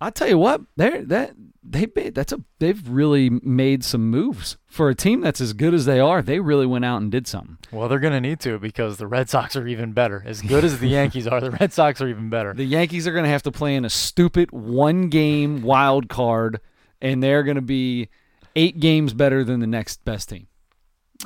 [0.00, 0.60] I tell you what.
[0.76, 1.34] They're that
[1.68, 5.84] they that's a they've really made some moves for a team that's as good as
[5.84, 6.22] they are.
[6.22, 7.58] They really went out and did something.
[7.72, 10.22] Well, they're gonna need to because the Red Sox are even better.
[10.26, 12.52] As good as the Yankees are, the Red Sox are even better.
[12.54, 16.60] The Yankees are going to have to play in a stupid one game wild card,
[17.00, 18.08] and they're going to be
[18.54, 20.46] eight games better than the next best team.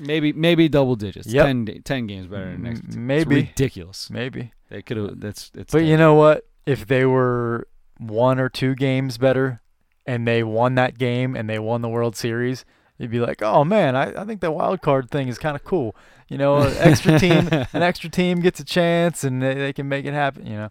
[0.00, 1.26] Maybe maybe double digits.
[1.26, 1.46] Yep.
[1.46, 2.96] 10, 10 games better than next.
[2.96, 3.40] Maybe.
[3.40, 4.10] it's ridiculous.
[4.10, 4.52] Maybe.
[4.68, 5.20] They could have.
[5.20, 5.72] That's it's.
[5.72, 6.46] But you know what?
[6.66, 7.66] If they were
[7.98, 9.60] one or two games better
[10.06, 12.64] and they won that game and they won the World Series,
[12.98, 15.64] you'd be like, oh man, I, I think that wild card thing is kind of
[15.64, 15.96] cool.
[16.28, 19.88] You know, an extra team, an extra team gets a chance and they, they can
[19.88, 20.46] make it happen.
[20.46, 20.70] You know.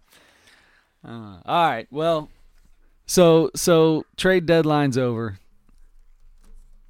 [1.04, 1.86] Uh, all right.
[1.90, 2.30] Well,
[3.06, 5.38] so so trade deadline's over.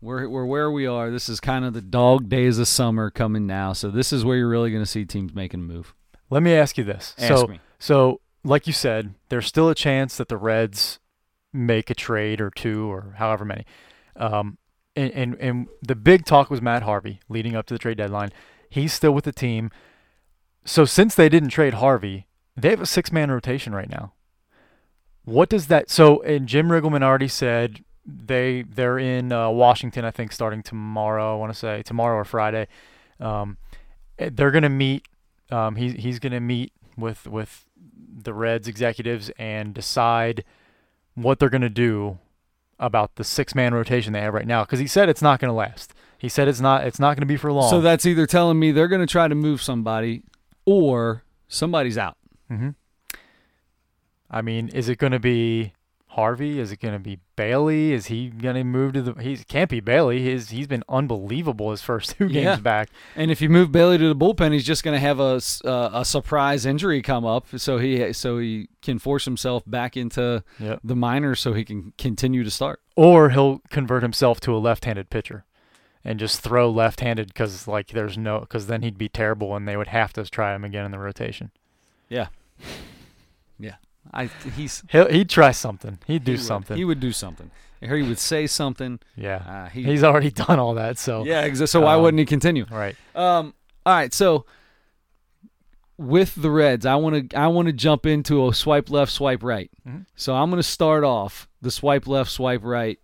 [0.00, 1.10] We're we're where we are.
[1.10, 3.72] This is kind of the dog days of summer coming now.
[3.74, 5.94] So this is where you're really going to see teams making a move.
[6.30, 7.14] Let me ask you this.
[7.18, 7.60] Ask so, me.
[7.78, 10.98] so like you said, there's still a chance that the Reds
[11.52, 13.66] make a trade or two or however many.
[14.16, 14.58] Um,
[14.96, 18.30] and, and and the big talk was Matt Harvey leading up to the trade deadline.
[18.68, 19.70] He's still with the team.
[20.64, 24.12] So since they didn't trade Harvey, they have a six man rotation right now.
[25.24, 30.10] What does that so and Jim Riggleman already said they they're in uh, Washington, I
[30.10, 31.34] think, starting tomorrow.
[31.34, 32.66] I want to say tomorrow or Friday.
[33.18, 33.56] Um,
[34.18, 35.06] eh, they're gonna meet.
[35.50, 37.66] Um, he's he's gonna meet with with
[38.22, 40.44] the Reds executives and decide
[41.14, 42.18] what they're gonna do
[42.78, 44.64] about the six man rotation they have right now.
[44.64, 45.92] Because he said it's not gonna last.
[46.18, 47.68] He said it's not it's not gonna be for long.
[47.70, 50.22] So that's either telling me they're going to try to move somebody,
[50.64, 52.16] or somebody's out.
[52.48, 52.70] hmm
[54.30, 55.72] I mean, is it going to be
[56.14, 56.58] Harvey?
[56.58, 57.92] Is it going to be Bailey?
[57.92, 59.14] Is he going to move to the?
[59.22, 60.20] He can't be Bailey.
[60.22, 62.56] He's he's been unbelievable his first two games Yeah.
[62.56, 62.88] back.
[63.14, 65.90] And if you move Bailey to the bullpen, he's just going to have a, uh,
[66.00, 70.80] a surprise injury come up, so he so he can force himself back into Yep.
[70.82, 72.80] the minors, so he can continue to start.
[72.96, 75.44] Or he'll convert himself to a left-handed pitcher,
[76.04, 79.76] and just throw left-handed because like there's no because then he'd be terrible and they
[79.76, 81.52] would have to try him again in the rotation.
[84.12, 85.98] I he's He'll he'd try something.
[86.06, 86.76] He'd do he would- something.
[86.76, 87.50] He would do something.
[87.82, 89.00] Or he would say something.
[89.16, 89.36] yeah.
[89.36, 90.98] Uh, he, He's already done all that.
[90.98, 91.48] So yeah.
[91.48, 92.66] exa- So why um, wouldn't he continue?
[92.70, 92.94] right.
[93.14, 93.54] Um.
[93.86, 94.12] All right.
[94.12, 94.44] So
[95.96, 99.42] with the Reds, I want to I want to jump into a swipe left, swipe
[99.42, 99.70] right.
[99.88, 100.04] Mhm.
[100.14, 102.98] So I'm going to start off the swipe left, swipe right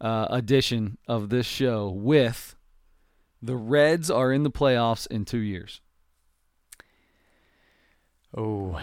[0.00, 2.54] uh, edition of this show with
[3.40, 5.80] the Reds are in the playoffs in two years.
[8.36, 8.80] Oh.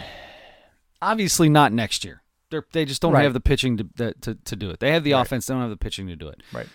[1.02, 2.22] Obviously, not next year.
[2.52, 3.24] They're, they just don't Right.
[3.24, 4.80] have the pitching to, to to do it.
[4.80, 5.22] They have the Right.
[5.26, 5.46] offense.
[5.46, 6.42] They don't have the pitching to do it.
[6.52, 6.68] Right.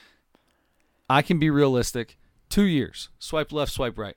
[1.11, 2.17] I can be realistic.
[2.49, 3.09] Two years.
[3.19, 4.17] Swipe left, swipe right.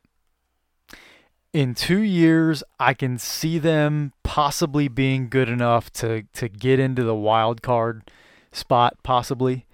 [1.53, 7.03] in two years, I can see them possibly being good enough to to get into
[7.03, 8.09] the wild card
[8.51, 9.65] spot, possibly.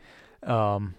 [0.43, 0.95] Um,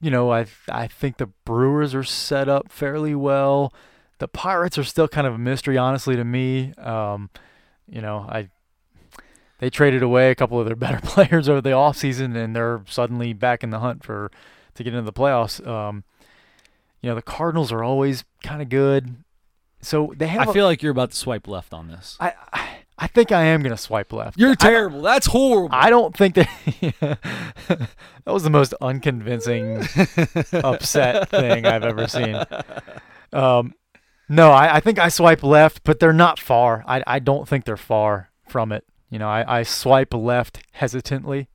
[0.00, 3.72] you know, I I think the Brewers are set up fairly well.
[4.18, 6.72] The Pirates are still kind of a mystery, honestly, to me.
[6.74, 7.30] Um,
[7.88, 8.48] you know, I
[9.58, 13.32] they traded away a couple of their better players over the offseason, and they're suddenly
[13.32, 14.30] back in the hunt for
[14.74, 15.64] to get into the playoffs.
[15.66, 16.04] Um,
[17.00, 19.16] you know, the Cardinals are always kind of good.
[19.80, 20.48] So they have.
[20.48, 22.16] I a- feel like you're about to swipe left on this.
[22.20, 22.34] I,
[22.98, 24.36] I think I am gonna swipe left.
[24.38, 25.02] You're terrible.
[25.02, 25.68] That's horrible.
[25.72, 26.48] I don't think that
[27.78, 29.86] that was the most unconvincing
[30.52, 32.42] upset thing I've ever seen.
[33.32, 33.74] Um,
[34.28, 36.84] no, I, I think I swipe left, but they're not far.
[36.86, 38.84] I I don't think they're far from it.
[39.10, 41.48] You know, I, I swipe left hesitantly.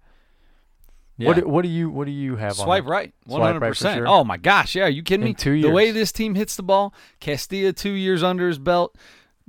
[1.18, 1.42] What Yeah.
[1.44, 3.68] do, what do you what do you have Swipe on right, Swipe one right hundred
[3.68, 4.04] percent.
[4.08, 5.34] Oh my gosh, yeah, are you kidding In me?
[5.36, 8.98] two The way this team hits the ball, Castillo two years under his belt,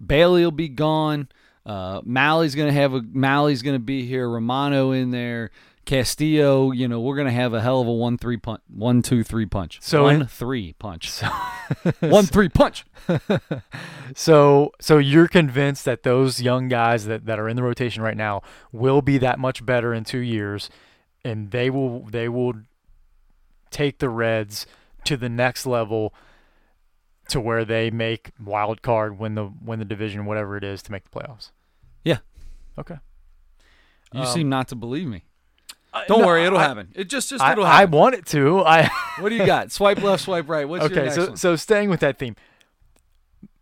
[0.04, 1.28] Bailey will be gone.
[1.64, 4.28] Uh, Mahle's gonna have a Mahle's gonna be here.
[4.28, 5.50] Romano in there.
[5.84, 9.22] Castillo, you know, we're gonna have a hell of a one three punch, one two
[9.22, 11.20] three punch, So one in- three punch,
[12.00, 12.84] one three punch.
[14.14, 18.16] So so you're convinced that those young guys that, that are in the rotation right
[18.16, 20.70] now will be that much better in two years,
[21.24, 22.52] and they will they will
[23.70, 24.66] take the Reds
[25.04, 26.14] to the next level
[27.28, 30.92] to where they make wild card, win the win the division, whatever it is, to
[30.92, 31.50] make the playoffs.
[32.04, 32.18] Yeah.
[32.78, 32.98] Okay.
[34.12, 35.24] You Um, seem not to believe me.
[36.08, 36.88] Don't No, worry, it'll I- happen.
[36.94, 37.98] It just just I, it'll I happen.
[37.98, 38.60] want it to.
[38.64, 39.70] I what do you got?
[39.72, 40.68] Swipe left, swipe right.
[40.68, 41.02] What's your okay.
[41.04, 41.36] next So one?
[41.36, 42.34] so staying with that theme,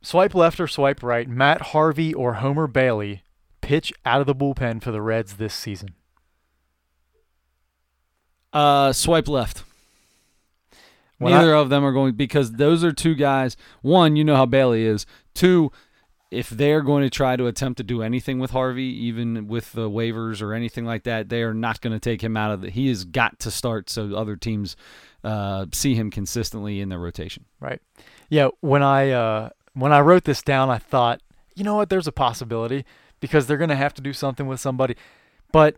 [0.00, 1.28] swipe left or swipe right.
[1.28, 3.22] Matt Harvey or Homer Bailey
[3.60, 5.90] pitch out of the bullpen for the Reds this season.
[8.52, 9.64] Uh, swipe left.
[11.18, 13.56] When Neither of them are going because those are two guys.
[13.80, 15.06] One, you know how Bailey is.
[15.34, 15.70] Two,
[16.32, 19.90] if they're going to try to attempt to do anything with Harvey, even with the
[19.90, 22.70] waivers or anything like that, they are not going to take him out of the.
[22.70, 24.74] He has got to start so other teams
[25.24, 27.44] uh, see him consistently in their rotation.
[27.60, 27.82] Right.
[28.30, 28.48] Yeah.
[28.60, 31.20] When I uh, when I wrote this down, I thought,
[31.54, 31.90] you know what?
[31.90, 32.86] There's a possibility
[33.20, 34.96] because they're going to have to do something with somebody.
[35.52, 35.76] But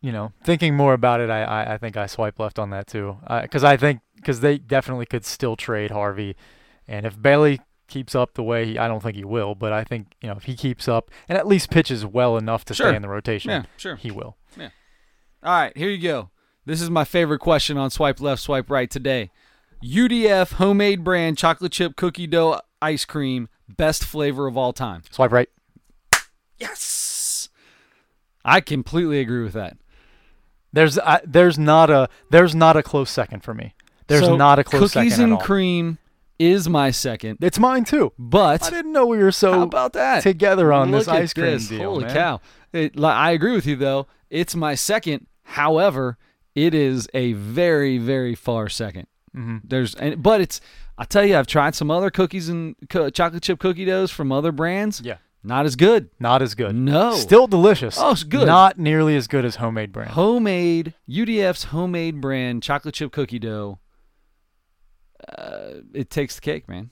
[0.00, 2.86] you know, thinking more about it, I I, I think I swipe left on that
[2.86, 3.16] too.
[3.42, 6.36] Because I think because they definitely could still trade Harvey,
[6.86, 9.84] and if Bailey keeps up the way he, I don't think he will, but I
[9.84, 12.88] think you know if he keeps up and at least pitches well enough to Sure.
[12.88, 13.96] stay in the rotation, Yeah, sure.
[13.96, 14.36] he will.
[14.56, 14.70] Yeah.
[15.42, 16.30] All right, here you go.
[16.64, 19.30] This is my favorite question on swipe left, swipe right today.
[19.84, 25.02] UDF homemade brand chocolate chip cookie dough ice cream, best flavor of all time.
[25.10, 25.48] Swipe right.
[26.58, 27.48] Yes.
[28.44, 29.76] I completely agree with that.
[30.72, 33.74] There's I, there's not a there's not a close second for me.
[34.08, 35.98] There's So, not a close cookies second and cream
[36.38, 38.12] is my second, It's mine too.
[38.18, 40.22] But I didn't know we were so how about that?
[40.22, 41.68] together on Look this ice cream this.
[41.68, 41.90] deal.
[41.90, 42.14] Holy man.
[42.14, 42.40] cow!
[42.72, 44.06] It, I agree with you though.
[44.30, 45.26] It's my second.
[45.44, 46.18] However,
[46.54, 49.06] it is a very, very far second.
[49.36, 49.60] Mhm.
[49.64, 50.60] There's, and, but it's.
[50.98, 54.32] I tell you, I've tried some other cookies and co- chocolate chip cookie doughs from
[54.32, 55.02] other brands.
[55.04, 56.08] Yeah, Not as good.
[56.18, 56.74] not as good.
[56.74, 57.12] No.
[57.12, 57.98] Still delicious.
[58.00, 58.46] Oh, it's good.
[58.46, 60.12] Not nearly as good as homemade brand.
[60.12, 63.78] Homemade UDF's homemade brand chocolate chip cookie dough.
[65.36, 66.90] Uh, it takes the cake, man.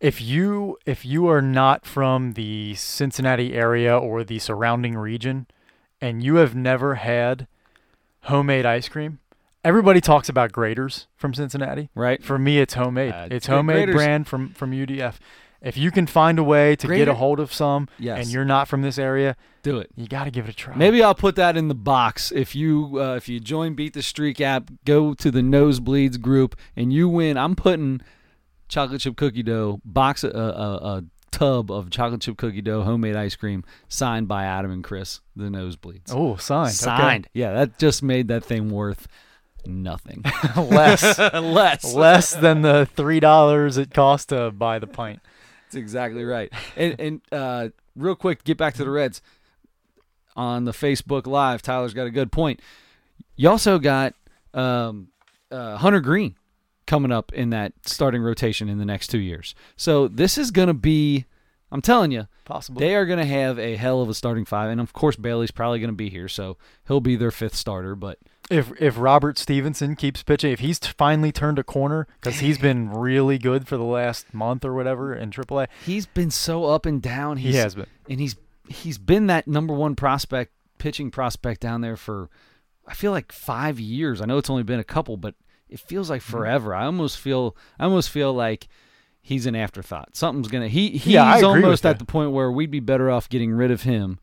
[0.00, 5.46] If you if you are not from the Cincinnati area or the surrounding region,
[6.00, 7.46] and you have never had
[8.22, 9.20] homemade ice cream,
[9.64, 11.88] everybody talks about Graeter's from Cincinnati.
[11.94, 12.22] Right?
[12.22, 13.12] For me, it's homemade.
[13.12, 15.20] Uh, it's homemade Graeter's- brand from from UDF.
[15.62, 18.18] If you can find a way to get a hold of some, Yes.
[18.18, 19.90] and you're not from this area, Do it.
[19.94, 20.74] you got to give it a try.
[20.74, 22.32] Maybe I'll put that in the box.
[22.32, 26.56] If you uh, if you join Beat the Streak app, go to the Nosebleeds group,
[26.74, 27.36] and you win.
[27.38, 28.00] I'm putting
[28.68, 30.32] chocolate chip cookie dough box a, a,
[30.98, 35.20] a tub of chocolate chip cookie dough homemade ice cream signed by Adam and Chris,
[35.36, 36.10] the Nosebleeds.
[36.10, 36.68] Oh, signed.
[36.70, 36.72] okay.
[36.74, 37.28] signed.
[37.34, 39.06] Yeah, that just made that thing worth
[39.64, 40.24] nothing.
[40.56, 41.18] Less.
[41.34, 41.94] Less.
[41.94, 45.20] Less than the three dollars it cost to buy the pint.
[45.72, 46.52] That's exactly right.
[46.76, 49.22] And and uh, real quick, get back to the Reds
[50.36, 51.62] on the Facebook Live.
[51.62, 52.60] Tyler's got a good point.
[53.36, 54.14] You also got
[54.52, 55.08] um,
[55.50, 56.36] uh, Hunter Greene
[56.86, 59.54] coming up in that starting rotation in the next two years.
[59.76, 61.24] So this is going to be.
[61.70, 62.80] I'm telling you, possible.
[62.80, 65.50] they are going to have a hell of a starting five, and of course Bailey's
[65.50, 67.96] probably going to be here, so he'll be their fifth starter.
[67.96, 68.18] But
[68.50, 72.58] if if Robert Stephenson keeps pitching, if he's t- finally turned a corner because he's
[72.58, 76.84] been really good for the last month or whatever in AAA, he's been so up
[76.86, 77.36] and down.
[77.38, 77.86] He's, he has been.
[78.10, 78.36] and he's
[78.68, 82.28] he's been that number one prospect, pitching prospect down there for
[82.86, 84.20] I feel like five years.
[84.20, 85.34] I know it's only been a couple, but
[85.68, 86.30] it feels like Mm-hmm.
[86.32, 86.74] forever.
[86.74, 88.66] I almost feel I almost feel like
[89.22, 90.16] he's an afterthought.
[90.16, 93.52] Something's gonna he he's Yeah, almost at the point where we'd be better off getting
[93.52, 94.18] rid of him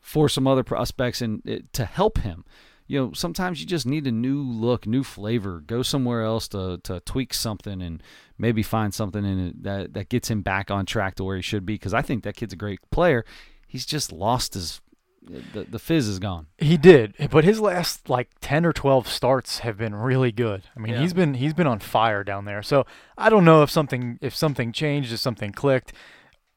[0.00, 2.44] for some other prospects and it, to help him.
[2.88, 5.60] You know, sometimes you just need a new look, new flavor.
[5.66, 8.02] Go somewhere else to to tweak something and
[8.38, 11.42] maybe find something in it that that gets him back on track to where he
[11.42, 11.74] should be.
[11.74, 13.24] Because I think that kid's a great player.
[13.66, 14.80] He's just lost his
[15.22, 16.46] the the fizz is gone.
[16.58, 20.62] He did, but his last like ten or twelve starts have been really good.
[20.76, 21.00] I mean, Yeah.
[21.00, 22.62] he's been he's been on fire down there.
[22.62, 22.86] So
[23.18, 25.92] I don't know if something if something changed, if something clicked,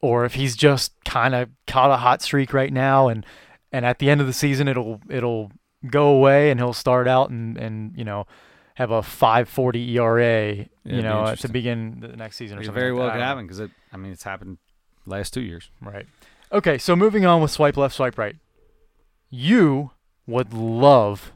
[0.01, 3.25] or if he's just kind of caught a hot streak right now, and
[3.71, 5.51] and at the end of the season it'll it'll
[5.87, 8.25] go away, and he'll start out and and you know
[8.75, 12.65] have a 5.40 ERA, it'd you be know, to begin the next season or It
[12.65, 12.79] something.
[12.79, 13.13] very like well that.
[13.13, 13.27] could I don't know.
[13.27, 13.71] happen because it.
[13.91, 14.57] I mean, it's happened
[15.05, 15.69] last two years.
[15.81, 16.05] Right.
[16.51, 18.35] Okay, so moving on with swipe left, swipe right.
[19.29, 19.91] You
[20.25, 21.31] would love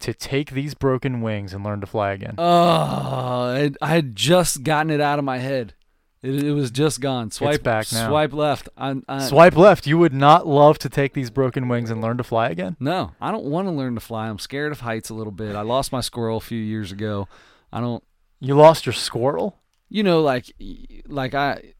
[0.00, 2.34] to take these broken wings and learn to fly again?
[2.38, 5.74] Oh, I, I had just gotten it out of my head.
[6.22, 7.32] It, it was just gone.
[7.32, 8.08] Swipe back now.
[8.08, 8.68] Swipe left.
[8.76, 9.88] I, I, Swipe left.
[9.88, 12.76] You would not love to take these broken wings and learn to fly again?
[12.78, 14.28] No, I don't want to learn to fly.
[14.28, 15.56] I'm scared of heights a little bit.
[15.56, 17.26] I lost my squirrel a few years ago.
[17.72, 18.04] I don't.
[18.38, 19.58] You lost your squirrel?
[19.88, 20.52] You know, like,
[21.06, 21.74] like I,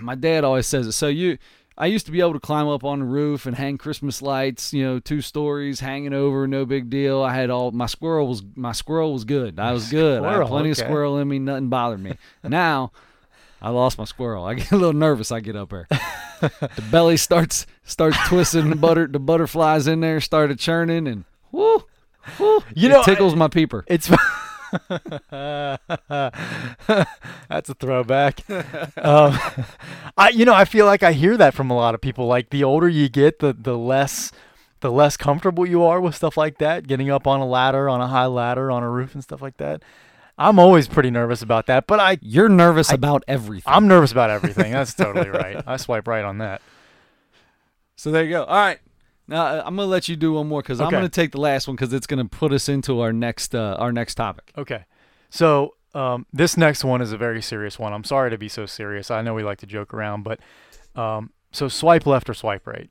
[0.00, 0.92] my dad always says it.
[0.92, 1.38] So you,
[1.76, 4.74] I used to be able to climb up on the roof and hang Christmas lights,
[4.74, 7.22] you know, two stories hanging over, no big deal.
[7.22, 9.58] I had all my squirrel was my squirrel was good.
[9.58, 10.22] I was good.
[10.22, 12.16] I had plenty of squirrel in me, nothing bothered me.
[12.44, 12.92] now
[13.64, 14.44] I lost my squirrel.
[14.50, 15.32] I get a little nervous.
[15.32, 15.86] I get up there.
[15.90, 18.68] the belly starts starts twisting.
[18.68, 21.82] The butter the butterflies in there started churning, and whoo,
[22.38, 23.84] whoo, You it know, tickles my peeper.
[23.86, 24.08] It's
[25.30, 25.80] that's
[27.70, 28.48] a throwback.
[28.98, 29.38] um,
[30.18, 32.26] I, you know, I feel like I hear that from a lot of people.
[32.26, 34.30] Like the older you get, the the less
[34.80, 36.86] the less comfortable you are with stuff like that.
[36.86, 39.56] Getting up on a ladder, on a high ladder, on a roof, and stuff like
[39.56, 39.82] that.
[40.36, 43.72] I'm always pretty nervous about that, but I You're nervous I- about everything.
[43.72, 44.72] I'm nervous about everything.
[44.72, 45.62] That's totally right.
[45.66, 46.60] I swipe right on that.
[47.96, 48.44] So there you go.
[48.44, 48.78] All right.
[49.26, 51.66] Now uh, I'm gonna let you do one more because I'm gonna take the last
[51.66, 54.52] one because it's gonna put us into our next uh, our next topic.
[54.58, 54.84] Okay.
[55.30, 57.92] So um, this next one is a very serious one.
[57.92, 59.10] I'm sorry to be so serious.
[59.10, 60.40] I know we like to joke around, but
[60.96, 62.90] um, so swipe left or swipe right.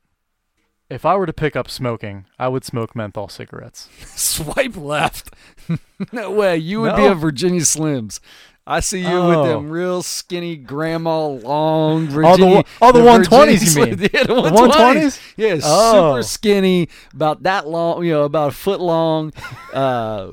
[0.90, 3.90] If I were to pick up smoking, I would smoke menthol cigarettes.
[4.16, 5.34] Swipe left.
[6.12, 6.58] no way.
[6.58, 8.20] You would be a Virginia Slims.
[8.66, 9.28] I see you Oh.
[9.42, 12.26] with them real skinny grandma long Virginia.
[12.56, 14.00] All the all the Virginia 120s you mean?
[14.14, 14.96] Yeah, the The 120s.
[14.96, 15.34] 120s?
[15.36, 16.14] Yeah, Oh.
[16.16, 19.34] super skinny, about that long, you know, about a foot long.
[19.74, 20.32] Uh,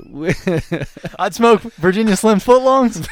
[1.19, 3.05] I'd smoke Virginia Slim foot footlongs.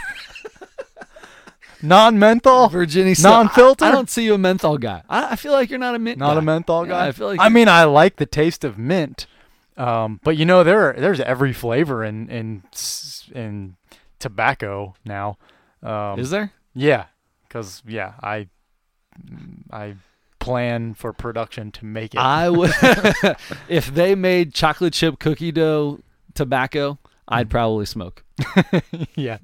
[1.81, 3.85] Non-menthol, Virginia non-filter.
[3.85, 5.03] I, I don't see you a menthol guy.
[5.09, 6.39] I, I feel like you're not a mint Not guy.
[6.39, 7.07] a menthol Yeah, guy.
[7.07, 9.27] I feel like I mean, I like the taste of mint,
[9.77, 12.63] um, but you know, there there's every flavor in in
[13.33, 13.75] in
[14.19, 15.37] tobacco now.
[15.81, 16.51] Um, Is there?
[16.73, 17.05] Yeah,
[17.47, 18.47] because yeah, I
[19.71, 19.95] I
[20.39, 22.19] plan for production to make it.
[22.19, 22.71] I would
[23.69, 25.99] if they made chocolate chip cookie dough
[26.33, 28.23] tobacco, I'd probably smoke.
[29.15, 29.37] yeah.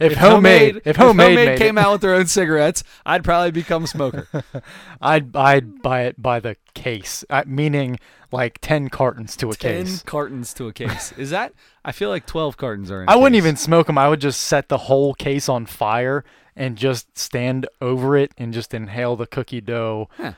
[0.00, 3.84] If, homemade, if homemade, made came it, out with their own cigarettes, I'd probably become
[3.84, 4.28] a smoker.
[5.00, 7.98] I'd I'd buy it by the case, uh, meaning
[8.32, 10.02] like ten cartons to a Ten case.
[10.02, 11.12] cartons to a case.
[11.12, 11.52] Is that?
[11.84, 13.02] I feel like twelve cartons are.
[13.02, 13.08] in.
[13.10, 13.96] I a wouldn't even smoke them.
[13.98, 16.24] I would just set the whole case on fire
[16.56, 20.32] and just stand over it and just inhale the cookie dough Huh.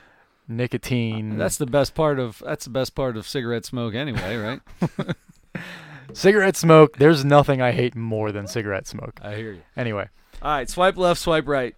[0.47, 1.37] nicotine.
[1.37, 2.41] That's the best part of.
[2.45, 4.61] That's the best part of cigarette smoke, anyway, right?
[6.13, 6.97] cigarette smoke.
[6.97, 9.19] There's nothing I hate more than cigarette smoke.
[9.23, 9.61] I hear you.
[9.75, 10.07] Anyway,
[10.41, 11.75] All right, swipe left, swipe right.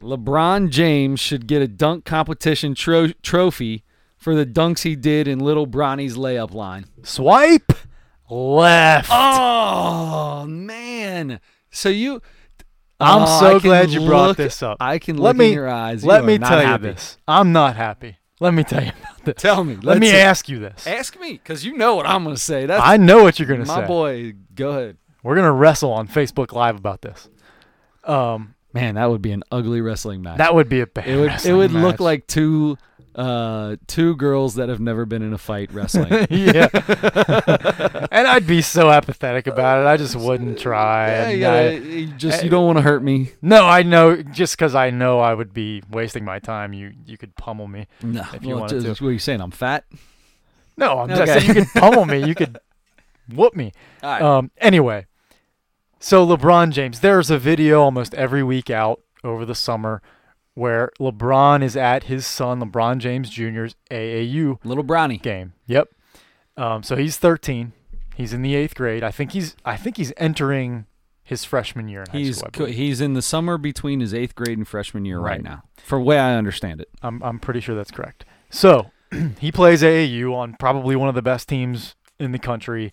[0.00, 3.82] LeBron James should get a dunk competition tro- trophy
[4.18, 6.86] for the dunks he did in Little Bronny's layup line.
[7.02, 7.72] swipe
[8.28, 9.08] left.
[9.12, 11.40] Oh man!
[11.70, 12.20] So you,
[13.00, 14.76] I'm Oh, so glad you brought look- this up.
[14.80, 16.02] I can Let look me- in your eyes.
[16.02, 16.86] You Let me tell happy.
[16.88, 17.18] you this.
[17.28, 18.16] I'm not happy.
[18.38, 19.34] Let me tell you about this.
[19.38, 19.76] Tell me.
[19.76, 20.16] Let me see.
[20.16, 20.86] ask you this.
[20.86, 22.66] Ask me, because you know what I'm going to say.
[22.66, 23.80] That's I know what you're gonna say.
[23.80, 24.34] my boy.
[24.54, 24.96] Go ahead.
[25.22, 27.28] We're gonna wrestle on Facebook Live about this.
[28.04, 30.38] Um, Man, that would be an ugly wrestling match.
[30.38, 31.08] that would be a bad.
[31.08, 31.46] it would.
[31.46, 32.76] It would look like two,
[33.16, 36.10] uh, two girls that have never been in a fight wrestling.
[36.30, 36.68] yeah.
[38.10, 39.86] and I'd be so apathetic about it.
[39.88, 41.32] I just wouldn't try.
[41.32, 43.30] yeah, gotta, I- you just you don't want to hurt me.
[43.42, 44.22] no, I know.
[44.22, 47.86] Just because I know I would be wasting my time, you you could pummel me.
[48.02, 49.04] No, If you well, wanted just- to.
[49.04, 49.40] What are you saying?
[49.40, 49.84] I'm fat.
[50.76, 52.26] No, I'm just saying you could pummel me.
[52.26, 52.58] You could
[53.34, 53.72] whoop me.
[54.02, 54.20] Right.
[54.20, 54.50] Um.
[54.58, 55.06] Anyway,
[55.98, 60.02] so LeBron James, there's a video almost every week out over the summer
[60.56, 65.22] where LeBron is at his son LeBron James Jr.'s AAU Little Bronny.
[65.22, 65.52] game.
[65.68, 65.88] Yep.
[66.56, 66.82] Um.
[66.82, 67.72] So he's 13.
[68.16, 69.04] He's in the eighth grade.
[69.04, 69.54] I think he's.
[69.64, 70.86] I think he's entering
[71.22, 72.50] his freshman year in high He's school.
[72.52, 75.42] Co- he's in the summer between his eighth grade and freshman year right, Right.
[75.42, 76.88] now, for the way I understand it.
[77.02, 78.24] I'm I'm pretty sure that's correct.
[78.48, 78.90] So
[79.38, 82.92] he plays AAU on probably one of the best teams in the country.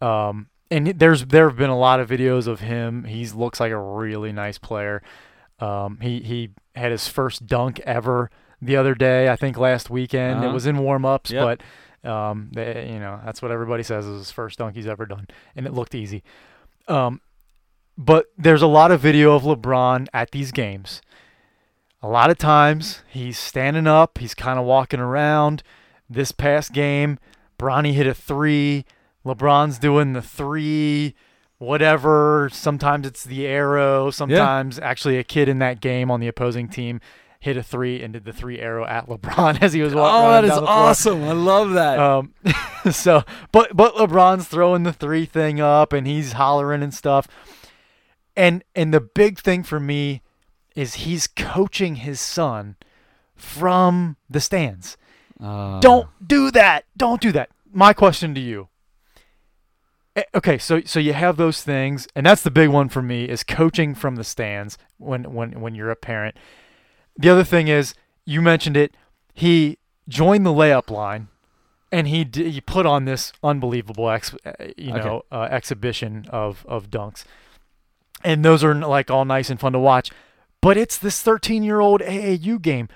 [0.00, 3.04] Um, and there's there have been a lot of videos of him.
[3.04, 5.02] He looks like a really nice player.
[5.60, 8.30] Um, he he had his first dunk ever
[8.62, 9.28] the other day.
[9.28, 10.42] I think last weekend.
[10.42, 10.54] It Uh-huh.
[10.54, 11.60] was in warm ups, Yep.
[12.02, 15.06] but um, they, you know that's what everybody says is his first dunk he's ever
[15.06, 16.22] done, and it looked easy.
[16.88, 17.20] Um,
[17.98, 21.02] but there's a lot of video of LeBron at these games.
[22.02, 25.62] A lot of times he's standing up, he's kind of walking around.
[26.08, 27.18] This past game,
[27.58, 28.86] Bronny hit a three.
[29.24, 31.14] LeBron's doing the three,
[31.60, 32.48] whatever.
[32.52, 34.10] Sometimes it's the arrow.
[34.10, 37.00] Sometimes actually a kid in that game on the opposing team
[37.38, 40.26] hit a three and did the three arrow at LeBron as he was walking.
[40.26, 40.78] Oh, that is down the floor.
[40.78, 41.24] awesome.
[41.24, 41.98] I love that.
[41.98, 42.34] Um,
[42.90, 47.28] so, but but LeBron's throwing the three thing up and he's hollering and stuff.
[48.36, 50.22] And and the big thing for me
[50.74, 52.76] is he's coaching his son
[53.36, 54.96] from the stands.
[55.42, 56.84] Uh, Don't do that.
[56.96, 57.50] Don't do that.
[57.72, 58.68] My question to you.
[60.16, 63.24] Eh, Okay, so so you have those things, and that's the big one for me
[63.24, 66.36] is coaching from the stands when when when you're a parent.
[67.16, 67.94] The other thing is
[68.24, 68.94] you mentioned it.
[69.34, 71.28] He joined the layup line,
[71.92, 75.04] and he d- he put on this unbelievable ex, eh, you Okay.
[75.04, 77.24] know uh, exhibition of of dunks,
[78.24, 80.10] and those are like all nice and fun to watch.
[80.60, 82.88] But it's this 13 year old AAU game.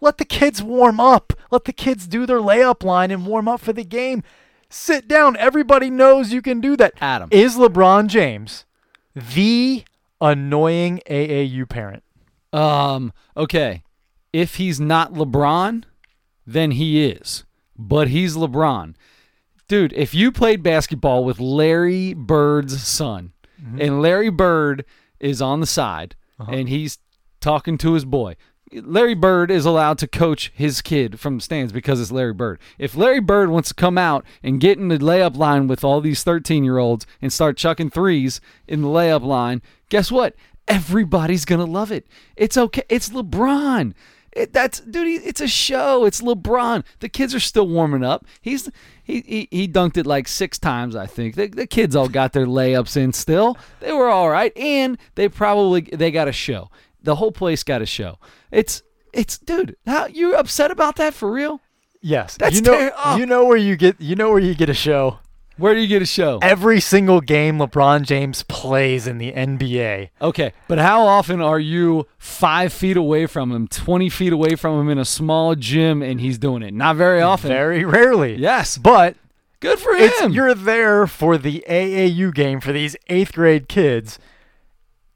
[0.00, 1.32] Let the kids warm up.
[1.50, 4.22] Let the kids do their layup line and warm up for the game.
[4.72, 5.36] Sit down.
[5.36, 6.94] Everybody knows you can do that.
[7.00, 7.28] Adam.
[7.30, 8.64] Is LeBron James
[9.14, 9.84] the
[10.20, 12.02] annoying AAU parent?
[12.52, 13.82] Um, okay.
[14.32, 15.84] If he's not LeBron,
[16.46, 17.44] then he is.
[17.76, 18.94] But he's LeBron.
[19.68, 23.32] Dude, if you played basketball with Larry Bird's son,
[23.78, 24.84] and Larry Bird
[25.20, 26.16] is on the side
[26.48, 26.98] and he's
[27.40, 28.34] talking to his boy.
[28.72, 32.58] Larry Bird is allowed to coach his kid from stands because it's Larry Bird.
[32.78, 36.00] If Larry Bird wants to come out and get in the layup line with all
[36.00, 40.34] these 13 year olds and start chucking threes in the layup line, guess what?
[40.68, 42.06] Everybody's going to love it.
[42.36, 42.84] It's okay.
[42.88, 43.94] It's LeBron.
[44.32, 45.22] It, that's dude.
[45.22, 46.06] It's a show.
[46.06, 46.84] It's LeBron.
[47.00, 48.24] The kids are still warming up.
[48.40, 48.70] He's
[49.04, 50.96] he he, he dunked it like six times.
[50.96, 53.12] I think the, the kids all got their layups in.
[53.12, 56.70] Still, they were all right, and they probably they got a show.
[57.02, 58.18] The whole place got a show.
[58.52, 58.82] It's
[59.12, 59.76] it's dude.
[59.86, 61.60] How you upset about that for real?
[62.00, 62.36] Yes.
[62.36, 63.16] That's you know ter- oh.
[63.16, 65.18] you know where you get you know where you get a show.
[65.58, 66.38] Where do you get a show?
[66.40, 70.08] Every single game LeBron James plays in the NBA.
[70.20, 74.80] Okay, but how often are you five feet away from him, twenty feet away from
[74.80, 76.72] him in a small gym, and he's doing it?
[76.72, 77.48] Not very often.
[77.48, 78.36] Very rarely.
[78.36, 79.16] Yes, But
[79.60, 80.32] good for it's him.
[80.32, 84.18] you're there for the AAU game for these eighth grade kids.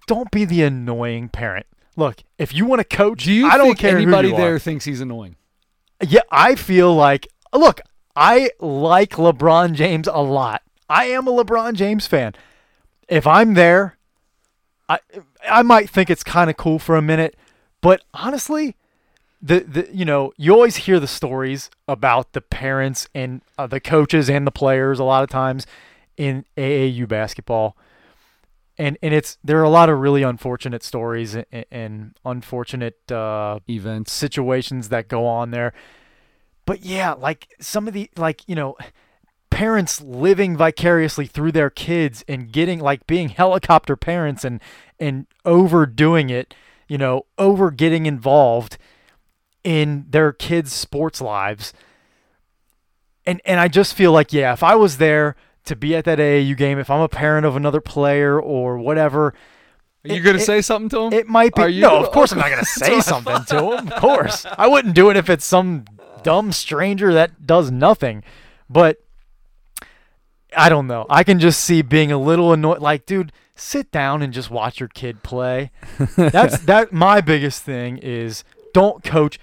[0.06, 1.66] Don't be the annoying parent.
[1.96, 4.54] Look, if you want to coach, Do you I don't care anybody who you there
[4.56, 4.58] Are.
[4.58, 5.36] thinks he's annoying?
[6.06, 7.80] Yeah, I feel like look,
[8.14, 10.62] I like LeBron James a lot.
[10.88, 12.34] I am a LeBron James fan.
[13.08, 13.96] If I'm there,
[14.88, 14.98] I
[15.48, 17.34] I might think it's kind of cool for a minute,
[17.80, 18.76] but honestly,
[19.40, 23.80] the the you know you always hear the stories about the parents and uh, the
[23.80, 25.66] coaches and the players a lot of times
[26.16, 27.76] in AAU basketball.
[28.78, 33.60] And, and it's there are a lot of really unfortunate stories and, and unfortunate uh,
[33.68, 34.12] Events.
[34.12, 35.72] situations that go on there.
[36.66, 38.76] But yeah, like some of the like, you know,
[39.50, 44.60] parents living vicariously through their kids and getting like being helicopter parents and
[45.00, 46.54] and overdoing it,
[46.88, 48.76] you know, over getting involved
[49.64, 51.72] in their kids' sports lives.
[53.24, 55.36] And and I just feel like yeah, if I was there
[55.66, 59.34] to be at that AAU game, if I'm a parent of another player or whatever,
[60.08, 61.12] Are you going to say something to him?
[61.12, 61.62] it might be.
[61.62, 63.88] Are you no, gonna- of course I'm not going to say something to him.
[63.92, 65.84] Of course, I wouldn't do it if it's some
[66.22, 68.22] dumb stranger that does nothing.
[68.68, 69.00] But
[70.56, 71.06] I don't know.
[71.10, 72.80] I can just see being a little annoyed.
[72.80, 75.70] Like, dude, sit down and just watch your kid play.
[76.16, 76.92] That's that.
[76.92, 78.42] My biggest thing is
[78.72, 79.38] don't coach.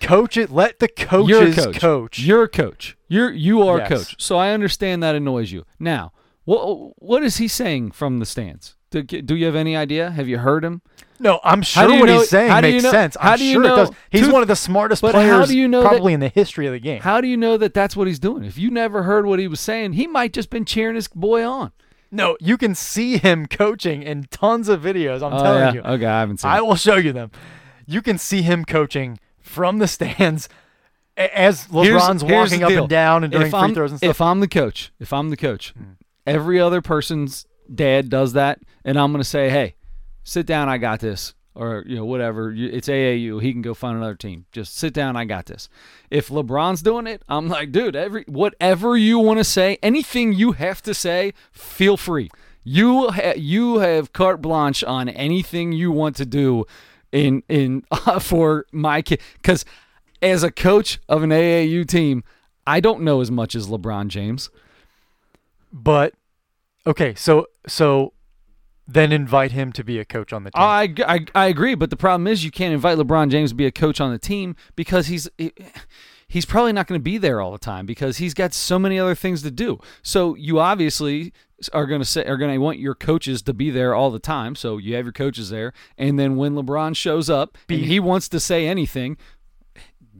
[0.00, 0.50] Coach it.
[0.50, 1.80] Let the coaches You're a coach.
[1.80, 2.18] coach.
[2.18, 2.96] You're a coach.
[3.08, 3.90] You're you are Yes.
[3.90, 4.16] a coach.
[4.22, 5.64] So I understand that annoys you.
[5.78, 6.12] Now,
[6.44, 8.74] what what is he saying from the stands?
[8.90, 10.10] Do, do you have any idea?
[10.10, 10.80] Have you heard him?
[11.18, 13.16] no, I'm How sure what know- he's saying how do you makes know- sense.
[13.18, 13.90] how I'm do you sure it does.
[14.10, 16.28] He's one of the smartest But how players do you know that- probably in the
[16.28, 17.00] history of the game.
[17.00, 18.44] How do you know that that's what he's doing?
[18.44, 21.44] If you never heard what he was saying, he might just been cheering his boy
[21.44, 21.72] on.
[22.12, 25.22] No, you can see him coaching in tons of videos.
[25.26, 25.72] I'm Oh, telling yeah.
[25.72, 25.80] you.
[25.80, 26.50] Okay, I haven't seen.
[26.50, 26.66] I it.
[26.66, 27.30] will show you them.
[27.86, 30.48] You can see him coaching from the stands
[31.16, 34.10] as LeBron's here's walking up and down and doing if free I'm, throws and stuff.
[34.10, 35.92] If I'm the coach, if I'm the coach, hmm.
[36.26, 39.76] every other person's dad does that, and I'm going to say, "Hey,
[40.22, 40.68] sit down.
[40.68, 42.52] I got this," or you know, whatever.
[42.52, 43.40] It's AAU.
[43.40, 44.44] He can go find another team.
[44.52, 45.16] Just sit down.
[45.16, 45.68] I got this.
[46.10, 50.52] If LeBron's doing it, I'm like, dude, every whatever you want to say, anything you
[50.52, 52.30] have to say, feel free.
[52.62, 56.66] You ha- you have carte blanche on anything you want to do
[57.12, 59.64] in in uh, for my kid because
[60.22, 62.24] as a coach of an AAU team,
[62.66, 64.50] I don't know as much as LeBron James.
[65.72, 66.14] but
[66.86, 68.12] okay, so so
[68.88, 70.62] then invite him to be a coach on the team.
[70.62, 73.66] I, I, I agree, but the problem is you can't invite LeBron James to be
[73.66, 75.52] a coach on the team because he's he,
[76.28, 78.98] he's probably not going to be there all the time because he's got so many
[78.98, 79.78] other things to do.
[80.02, 81.32] So you obviously
[81.72, 84.18] are going to say are going to want your coaches to be there all the
[84.18, 84.54] time.
[84.54, 88.28] So you have your coaches there, and then when LeBron shows up and he wants
[88.30, 89.16] to say anything,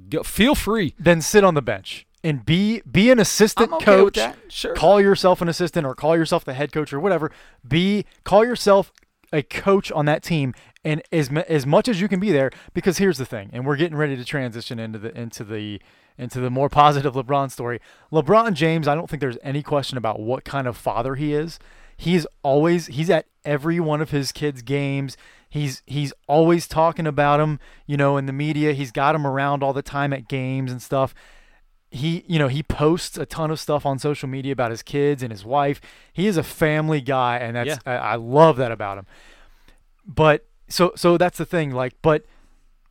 [0.08, 0.94] go, feel free.
[0.98, 4.18] Then sit on the bench and be be an assistant okay coach.
[4.48, 4.74] Sure.
[4.74, 7.30] Call yourself an assistant or call yourself the head coach or whatever.
[7.66, 8.92] Be call yourself
[9.32, 10.54] a coach on that team
[10.86, 13.76] and as as much as you can be there because here's the thing and we're
[13.76, 15.80] getting ready to transition into the into the
[16.16, 17.80] into the more positive LeBron story.
[18.10, 21.58] LeBron James, I don't think there's any question about what kind of father he is.
[21.96, 25.16] He's always he's at every one of his kids' games.
[25.48, 28.72] He's he's always talking about him, you know, in the media.
[28.72, 31.14] He's got him around all the time at games and stuff
[31.88, 35.22] he you know he posts a ton of stuff on social media about his kids
[35.22, 35.80] and his wife
[36.12, 39.06] he is a family guy and that's I, I love that about him
[40.04, 42.24] but so so that's the thing like but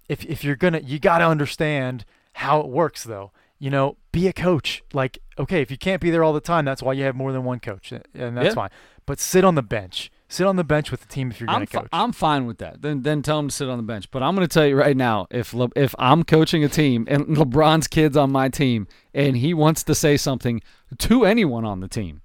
[0.09, 4.33] if if you're gonna you gotta understand how it works though you know be a
[4.33, 7.15] coach like okay if you can't be there all the time that's why you have
[7.15, 8.53] more than one coach and that's Yeah.
[8.53, 8.69] fine
[9.05, 11.59] but sit on the bench sit on the bench with the team if you're gonna
[11.59, 12.81] I'm, fi- coach I'm fine with that.
[12.81, 14.09] Then then tell them to sit on the bench.
[14.09, 17.05] But I'm going to tell you right now, if Le- if I'm coaching a team
[17.07, 20.61] and LeBron's kids on my team, and he wants to say something
[20.97, 22.21] to anyone on the team,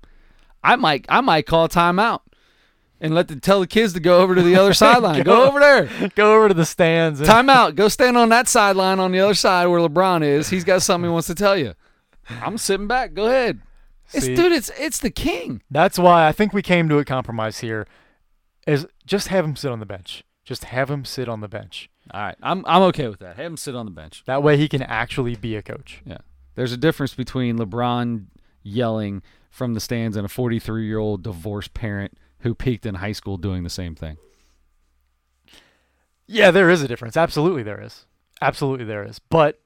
[0.64, 2.20] I might I might call a timeout
[3.00, 5.22] and let the tell the kids to go over to the other sideline.
[5.22, 5.44] Go Go.
[5.48, 6.10] over there.
[6.14, 7.74] go over to the stands and Timeout.
[7.74, 10.48] Go stand on that sideline on the other side where LeBron is.
[10.50, 11.74] He's got something he wants to tell you.
[12.28, 13.14] I'm sitting back.
[13.14, 13.60] Go ahead.
[14.12, 14.52] It's dude.
[14.52, 15.62] It's it's the king.
[15.70, 17.86] That's why I think we came to a compromise here.
[18.66, 20.24] Is just have him sit on the bench.
[20.44, 21.88] Just have him sit on the bench.
[22.12, 22.36] All right.
[22.42, 23.36] I'm I'm okay with that.
[23.36, 24.22] Have him sit on the bench.
[24.26, 26.02] That way he can actually be a coach.
[26.04, 26.18] Yeah.
[26.56, 28.26] There's a difference between LeBron
[28.62, 33.12] yelling from the stands and a 43 year old divorced parent who peaked in high
[33.12, 34.16] school doing the same thing.
[36.26, 37.16] Yeah, there is a difference.
[37.16, 38.06] Absolutely there is.
[38.40, 39.18] Absolutely there is.
[39.18, 39.60] But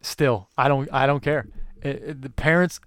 [0.00, 1.46] still, I don't I don't care.
[1.82, 2.80] It- it- the parents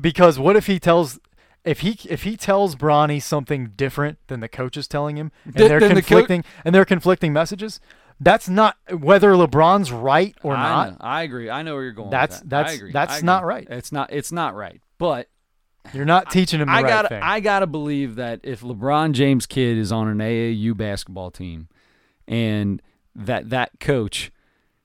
[0.00, 1.18] because what if he tells
[1.64, 5.54] if he if he tells Bronny something different than the coach is telling him and
[5.56, 7.78] Th- they're then the co- conflicting and they're conflicting messages,
[8.18, 10.90] that's not whether LeBron's right or I not.
[10.92, 10.96] know.
[11.00, 11.50] I agree.
[11.50, 12.08] I know where you're going.
[12.08, 12.48] with That's- that.
[12.48, 12.92] that's- I agree.
[12.92, 13.66] that's not right.
[13.68, 14.10] It's not.
[14.12, 14.80] It's not right.
[14.98, 15.28] But
[15.92, 17.08] You're not teaching him the I right gotta.
[17.08, 17.22] thing.
[17.22, 21.68] I gotta believe that if LeBron James' kid is on an AAU basketball team,
[22.28, 22.80] and
[23.14, 24.30] that that coach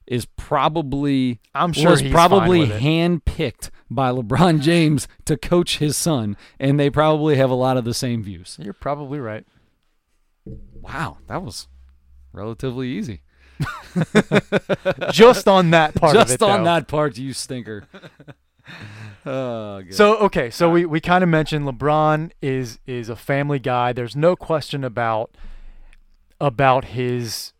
[0.07, 2.81] is probably I'm sure was he's probably fine with it.
[2.83, 7.85] handpicked by LeBron James to coach his son, and they probably have a lot of
[7.85, 8.57] the same views.
[8.61, 9.45] You're probably right.
[10.45, 11.67] Wow, that was
[12.31, 13.21] relatively easy.
[15.11, 16.65] Just on that part Just it, on though.
[16.65, 17.85] that part, you stinker.
[19.25, 19.93] oh, good.
[19.93, 23.93] So okay, so we, we kind of mentioned LeBron is is a family guy.
[23.93, 25.35] There's no question about
[26.39, 27.53] about his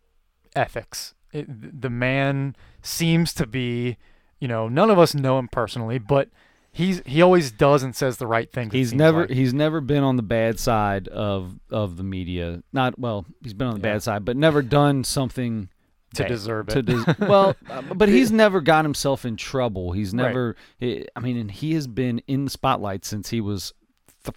[0.56, 1.14] ethics.
[1.32, 3.98] It, the man seems to be,
[4.40, 6.30] you know, none of us know him personally, but
[6.72, 8.70] he's he always does and says the right thing.
[8.70, 12.64] he's never he's never been on the bad side of of the media.
[12.72, 13.94] Not well, he's been on the Yeah.
[13.96, 15.70] bad side, but never done something
[16.16, 16.86] to deserve to it.
[16.86, 17.56] des- well,
[17.94, 19.92] but he's never got himself in trouble.
[19.92, 20.56] He's never.
[20.82, 23.74] I I mean, and he has been in the spotlight since he was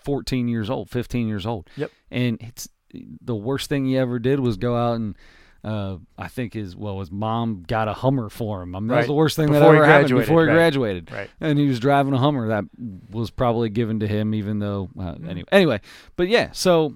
[0.05, 1.69] 14 years old, 15 years old.
[1.77, 1.91] Yep.
[2.11, 5.17] And it's the worst thing he ever did was go out and.
[5.65, 8.77] Uh, I think his well, his mom got a Hummer for him.
[8.77, 10.55] I mean, that was the worst thing that Before he ever happened before he right.
[10.55, 11.29] graduated right.
[11.41, 12.65] and he was driving a Hummer that
[13.11, 15.49] was probably given to him, even though uh, anyway.
[15.51, 15.81] Anyway,
[16.15, 16.95] but yeah, so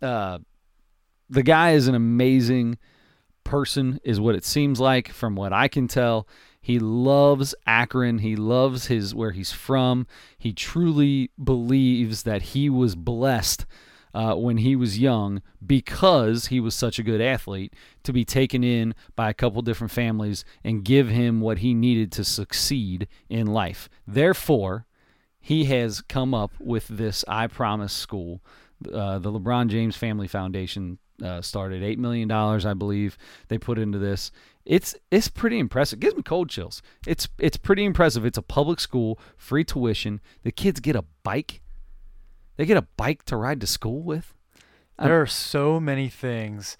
[0.00, 0.38] uh,
[1.28, 2.78] the guy is an amazing
[3.46, 6.26] person, is what it seems like from what I can tell.
[6.60, 8.18] He loves Akron.
[8.18, 10.06] He loves his where he's from.
[10.36, 13.64] He truly believes that he was blessed
[14.12, 18.64] uh, when he was young because he was such a good athlete to be taken
[18.64, 23.46] in by a couple different families and give him what he needed to succeed in
[23.46, 23.88] life.
[24.06, 24.86] Therefore,
[25.38, 28.42] he has come up with this I Promise School.
[28.92, 33.16] Uh, the LeBron James Family Foundation uh, started eight million dollars, I believe.
[33.48, 34.30] They put into this.
[34.64, 35.98] It's it's pretty impressive.
[35.98, 36.82] It gives me cold chills.
[37.06, 38.24] It's it's pretty impressive.
[38.26, 40.20] It's a public school, free tuition.
[40.42, 41.60] The kids get a bike.
[42.56, 44.34] They get a bike to ride to school with.
[44.98, 46.76] I'm- There are so many things.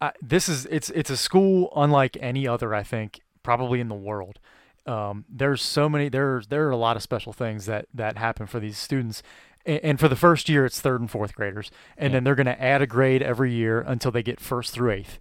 [0.00, 3.94] I, this is it's it's a school unlike any other I think probably in the
[3.94, 4.38] world.
[4.86, 8.46] Um, there's so many there's there are a lot of special things that that happen
[8.46, 9.22] for these students.
[9.66, 12.16] And, for the first year, it's third and fourth graders, and Yeah.
[12.18, 15.18] then they're going to add a grade every year until they get first through eighth.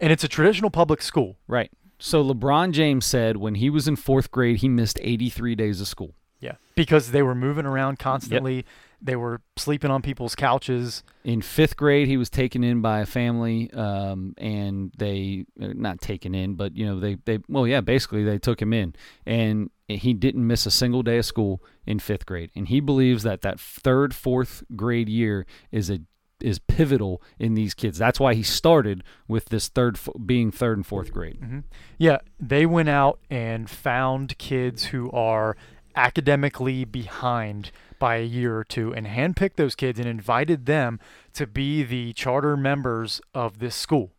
[0.00, 1.36] And it's a traditional public school.
[1.48, 1.70] Right.
[1.98, 5.88] So LeBron James said when he was in fourth grade, he missed 83 days of
[5.88, 6.14] school.
[6.38, 8.64] Yeah, because they were moving around constantly.
[9.02, 11.02] They were sleeping on people's couches.
[11.22, 16.00] In fifth grade, he was taken in by a family, um, and they uh, not
[16.00, 18.94] taken in, but you know they they well yeah basically they took him in,
[19.26, 19.68] and
[19.98, 23.42] he didn't miss a single day of school in fifth grade, and he believes that
[23.42, 26.00] that third fourth grade year is a
[26.40, 27.98] is pivotal in these kids.
[27.98, 31.40] That's why he started with this third being third and fourth grade.
[31.40, 31.58] Mm-hmm.
[31.98, 35.56] Yeah, they went out and found kids who are
[35.94, 40.98] academically behind by a year or two and handpicked those kids and invited them
[41.34, 44.12] to be the charter members of this school.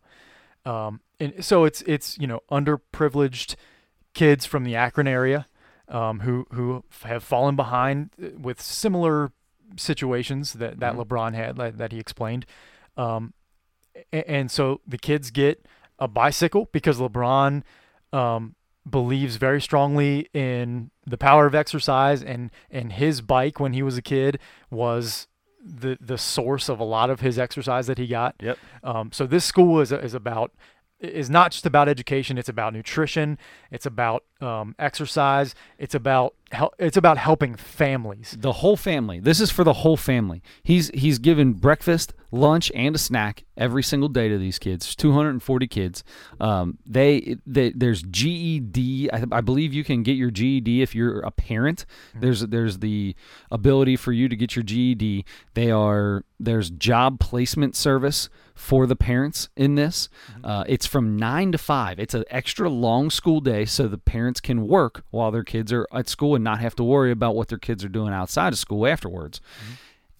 [0.64, 3.56] Um, and so it's it's you know underprivileged
[4.14, 5.46] kids from the Akron area
[5.92, 9.30] um, who who have fallen behind uh, with similar
[9.76, 11.04] situations that that Mhm.
[11.06, 12.44] LeBron had that, that he explained.
[12.96, 13.32] Um,
[14.12, 15.64] a- and so the kids get
[15.98, 17.62] a bicycle because LeBron
[18.12, 18.54] um,
[18.88, 23.96] believes very strongly in the power of exercise and and his bike when he was
[23.96, 24.38] a kid
[24.70, 25.28] was
[25.64, 28.34] the the source of a lot of his exercise that he got.
[28.40, 28.58] Yep.
[28.82, 30.52] Um, so this school is is about
[30.98, 32.38] is not just about education.
[32.38, 33.38] It's about nutrition.
[33.72, 35.54] It's about um, exercise.
[35.78, 38.36] It's about hel- it's about helping families.
[38.38, 39.18] The whole family.
[39.18, 40.42] This is for the whole family.
[40.62, 44.94] He's he's given breakfast, lunch, and a snack every single day to these kids.
[44.94, 46.04] 240 kids.
[46.38, 49.10] Um, they, they there's GED.
[49.10, 51.86] I, I believe you can get your GED if you're a parent.
[52.14, 53.16] There's there's the
[53.50, 55.24] ability for you to get your GED.
[55.54, 60.08] They are there's job placement service for the parents in this.
[60.44, 61.98] Uh, it's from nine to five.
[61.98, 65.86] It's an extra long school day, so the parents can work while their kids are
[65.92, 68.58] at school and not have to worry about what their kids are doing outside of
[68.58, 69.40] school afterwards.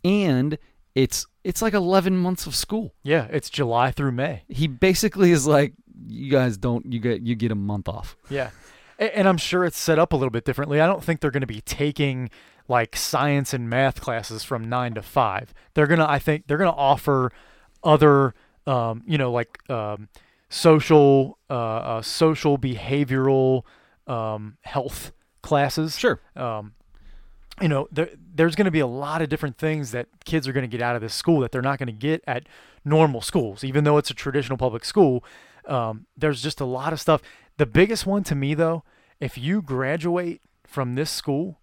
[0.04, 0.58] And
[0.94, 2.94] it's it's like 11 months of school.
[3.02, 4.42] Yeah, it's July through May.
[4.48, 5.72] He basically is like,
[6.06, 8.16] you guys don't you get you get a month off.
[8.28, 8.50] Yeah.
[8.98, 10.80] And I'm sure it's set up a little bit differently.
[10.80, 12.30] I don't think they're going to be taking
[12.68, 15.54] like science and math classes from 9 to 5.
[15.74, 17.32] They're going to I think they're going to offer
[17.82, 18.34] other
[18.66, 20.08] um, you know like um,
[20.52, 23.62] social uh, uh, social behavioral
[24.06, 25.98] um, health classes.
[25.98, 26.20] Sure.
[26.36, 26.74] Um,
[27.60, 30.52] you know, there, there's going to be a lot of different things that kids are
[30.52, 32.48] going to get out of this school that they're not going to get at
[32.84, 35.24] normal schools, even though it's a traditional public school.
[35.66, 37.22] Um, there's just a lot of stuff.
[37.56, 38.84] The biggest one to me, though,
[39.20, 41.60] if you graduate from this school,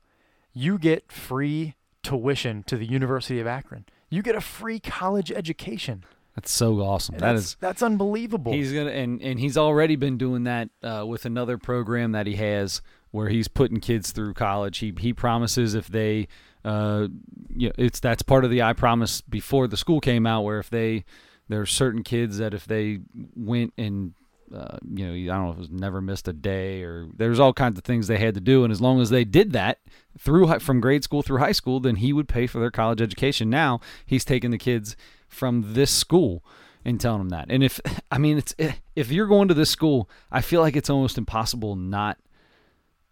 [0.53, 3.85] you get free tuition to the University of Akron.
[4.09, 6.05] You get a free college education.
[6.39, 7.15] That's so awesome.
[7.15, 8.53] And That that's, is that's unbelievable.
[8.53, 12.35] He's gonna and and he's already been doing that uh, with another program that he
[12.35, 12.81] has
[13.11, 14.77] where he's putting kids through college.
[14.77, 16.29] He he promises if they,
[16.63, 17.07] uh,
[17.53, 20.59] you know, it's that's part of the I promise before the school came out where
[20.59, 21.03] if they
[21.49, 22.99] there are certain kids that if they
[23.35, 24.13] went and
[24.55, 27.41] uh, you know I don't know if it was never missed a day or there's
[27.41, 29.79] all kinds of things they had to do and as long as they did that
[30.17, 33.49] through from grade school through high school then he would pay for their college education.
[33.49, 34.95] Now he's taking the kids
[35.29, 36.43] from this school
[36.83, 37.47] and telling them that.
[37.49, 37.79] And if
[38.11, 38.53] I mean it's
[38.95, 42.17] if you're going to this school, I feel like it's almost impossible not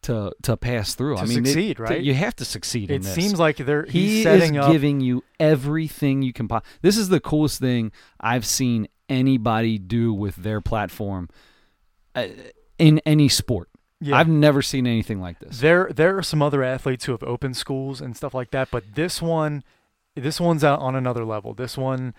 [0.04, 1.16] to to pass through.
[1.16, 2.02] To I mean, it- succeed, to- right?
[2.02, 3.12] you have to succeed in this.
[3.18, 4.72] it seems like they're he he's is up.
[4.72, 6.48] giving you everything you can.
[6.48, 11.30] Po- this is the coolest thing I've seen anybody do with their platform
[12.16, 12.28] uh,
[12.78, 13.70] in any sport.
[14.02, 14.18] yeah.
[14.18, 15.60] I've never seen anything like this.
[15.62, 18.84] There, there are some other athletes who have opened schools and stuff like that, but
[18.96, 19.64] this one,
[20.22, 21.54] this one's on another level.
[21.54, 22.14] This one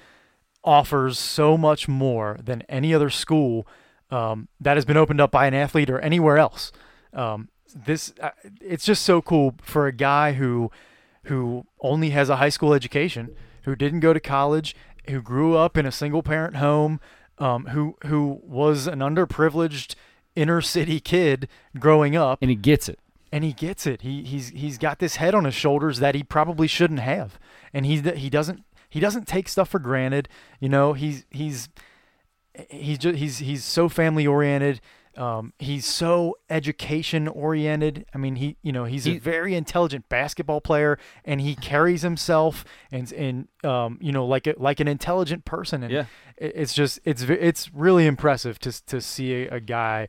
[0.65, 3.67] offers so much more than any other school
[4.11, 6.73] um, that has been opened up by an athlete or anywhere else.
[7.13, 8.31] Um, this, uh,
[8.61, 10.71] it's just so cool for a guy who,
[11.25, 14.75] who only has a high school education, who didn't go to college,
[15.09, 17.01] who grew up in a single parent home,
[17.39, 19.95] um, who who was an underprivileged
[20.35, 22.99] inner city kid growing up and he gets it.
[23.33, 24.03] And he gets it.
[24.03, 27.39] He he's he's got this head on his shoulders that he probably shouldn't have,
[27.73, 30.29] and he he doesn't he doesn't take stuff for granted.
[30.61, 31.69] You know, he's he's
[32.71, 34.81] he's just he's he's so family oriented.
[35.17, 38.07] Um, he's so education oriented.
[38.15, 42.03] I mean, he you know he's He- a very intelligent basketball player, and he carries
[42.03, 45.83] himself and and um, you know like a, like an intelligent person.
[45.83, 46.05] And Yeah.
[46.37, 50.07] it's just it's it's really impressive to to see a, a guy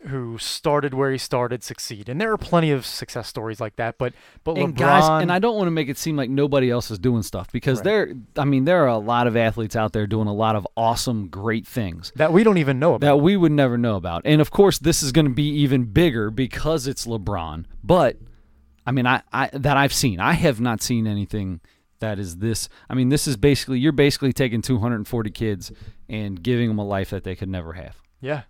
[0.00, 2.08] who started where he started succeed.
[2.08, 3.98] And there are plenty of success stories like that.
[3.98, 4.12] But
[4.44, 6.90] but and LeBron, guys, and I don't want to make it seem like nobody else
[6.90, 7.84] is doing stuff because Right.
[7.84, 8.12] there.
[8.36, 11.28] I mean, there are a lot of athletes out there doing a lot of awesome,
[11.28, 12.12] great things.
[12.16, 13.06] that we don't even know about.
[13.06, 14.22] that we would never know about.
[14.24, 17.64] And of course, this is going to be even bigger because it's LeBron.
[17.82, 18.16] But
[18.86, 21.60] I mean, I, I that I've seen, I have not seen anything
[22.00, 22.68] that is this.
[22.90, 25.72] I mean, this is basically you're basically taking 240 kids
[26.08, 28.42] and giving them a life that they could never have yeah, yeah.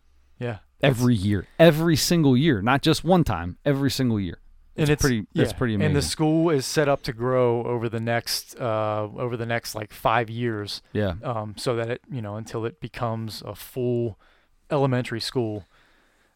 [0.83, 4.39] Every year, every single year, not just one time, every single year.
[4.75, 7.89] That's and it's pretty- yeah, pretty And the school is set up to grow over
[7.89, 11.15] the next uh, over the next like five years, Yeah.
[11.23, 14.19] um, so that it you know until it becomes a full
[14.71, 15.65] elementary school,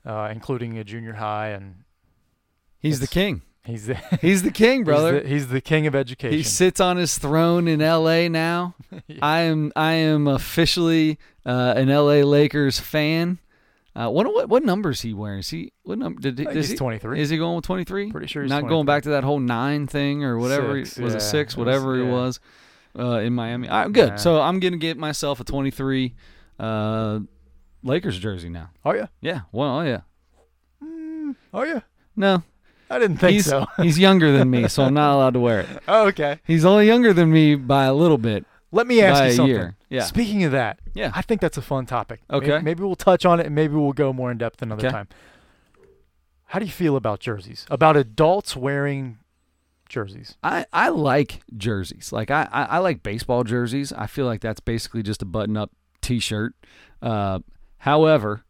[0.07, 1.85] uh, including a junior high, and
[2.79, 3.43] He's the king.
[3.65, 5.17] he's the He's the king, brother.
[5.21, 6.39] He's the, he's the king of education.
[6.39, 8.29] He sits on his throne in L.A.
[8.31, 8.75] now.
[9.07, 9.19] Yeah.
[9.23, 12.23] I am I am officially uh, an L.A.
[12.23, 13.39] Lakers fan.
[14.01, 15.41] Uh, what what what number is he wearing?
[15.41, 17.21] Is he what number did he, I think does he's he 23.
[17.21, 18.11] is he going with twenty three?
[18.11, 20.83] Pretty sure he's Not going back to that whole nine thing or whatever.
[20.85, 21.23] Six, was it yeah.
[21.23, 21.53] six?
[21.53, 22.41] It was- Whatever it was
[22.99, 23.69] uh, in Miami.
[23.69, 24.09] All right, good.
[24.09, 24.17] Yeah.
[24.17, 26.15] So I'm gonna get myself a twenty three
[26.59, 27.21] uh,
[27.83, 28.71] Lakers jersey now.
[28.87, 29.09] Oh yeah.
[29.21, 29.41] Yeah.
[29.53, 30.01] Well, oh yeah.
[30.83, 31.81] Mm, oh yeah.
[32.17, 32.43] No,
[32.89, 33.67] I didn't think he's so.
[33.83, 35.69] he's younger than me, so I'm not allowed to wear it.
[35.89, 36.41] oh, okay.
[36.47, 38.47] He's only younger than me by a little bit.
[38.73, 39.55] Let me ask by you a something.
[39.55, 39.77] year.
[39.91, 40.05] Yeah.
[40.05, 41.11] Speaking of that, Yeah.
[41.15, 42.21] I think that's a fun topic.
[42.31, 42.61] Okay.
[42.61, 44.93] Maybe, we'll touch on it and maybe we'll go more in depth another Okay.
[44.93, 45.09] time.
[46.47, 47.67] How do you feel about jerseys?
[47.71, 49.19] About adults wearing
[49.89, 50.37] jerseys?
[50.43, 52.13] I, I like jerseys.
[52.13, 53.93] Like I, I, I like baseball jerseys.
[53.93, 55.71] I feel like that's basically just a button up
[56.01, 56.55] t shirt.
[57.03, 57.41] Uh,
[57.79, 58.45] however,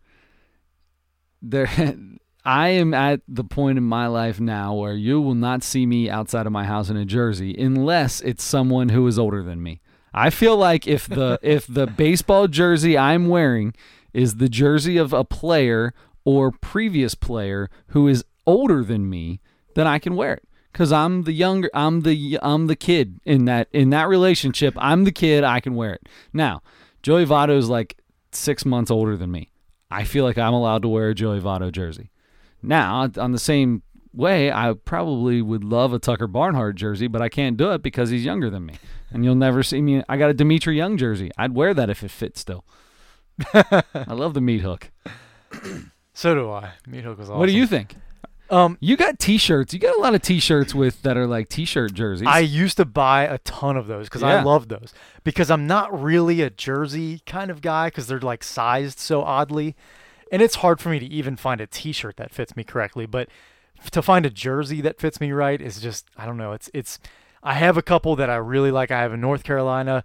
[1.43, 1.69] there
[2.45, 6.09] I am at the point in my life now where you will not see me
[6.09, 9.81] outside of my house in a jersey unless it's someone who is older than me.
[10.13, 13.75] I feel like if the if the baseball jersey I'm wearing
[14.13, 15.95] is the jersey of a player
[16.25, 19.41] or previous player who is older than me,
[19.75, 23.45] then I can wear it cuz I'm the younger I'm the I'm the kid in
[23.47, 24.75] that in that relationship.
[24.79, 26.09] I'm the kid, I can wear it.
[26.33, 26.63] Now,
[27.03, 27.97] Joey Votto is like
[28.33, 29.51] 6 months older than me.
[29.91, 32.11] I feel like I'm allowed to wear a Joey Votto jersey.
[32.63, 33.83] Now, on the same
[34.13, 38.11] way, I probably would love a Tucker Barnhart jersey, but I can't do it because
[38.11, 38.75] he's younger than me.
[39.13, 40.03] And you'll never see me.
[40.09, 41.31] I got a Dmitri Young jersey.
[41.37, 42.65] I'd wear that if it fit still.
[43.55, 44.91] I love the meat hook.
[46.13, 46.73] So do I.
[46.87, 47.39] Meat Hook was awesome.
[47.39, 47.97] What do you think?
[48.51, 49.73] Um, You got T-shirts.
[49.73, 52.27] You got a lot of T-shirts with that are like T-shirt jerseys.
[52.29, 54.93] I used to buy a ton of those because I love those.
[55.25, 59.77] Because I'm not really a jersey kind of guy because they're like sized so oddly,
[60.31, 63.07] and it's hard for me to even find a T-shirt that fits me correctly.
[63.07, 63.31] But
[63.93, 66.53] to find a jersey that fits me right is just I don't know.
[66.53, 66.99] It's it's.
[67.43, 68.91] I have a couple that I really like.
[68.91, 70.05] I have a North Carolina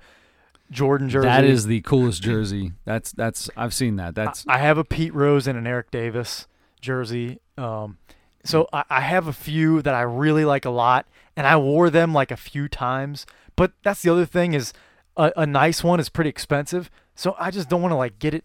[0.72, 1.28] Jordan jersey.
[1.28, 2.74] that is the coolest jersey.
[2.86, 4.16] That's that's I've seen that.
[4.16, 6.48] That's I have a Pete Rose and an Eric Davis
[6.82, 7.40] jersey.
[7.58, 7.98] Um,
[8.44, 11.90] so I, I have a few that I really like a lot, and I wore
[11.90, 13.26] them like a few times.
[13.56, 14.74] But that's the other thing is
[15.18, 16.90] a, a nice one is pretty expensive.
[17.18, 18.43] So I just don't want to like get it.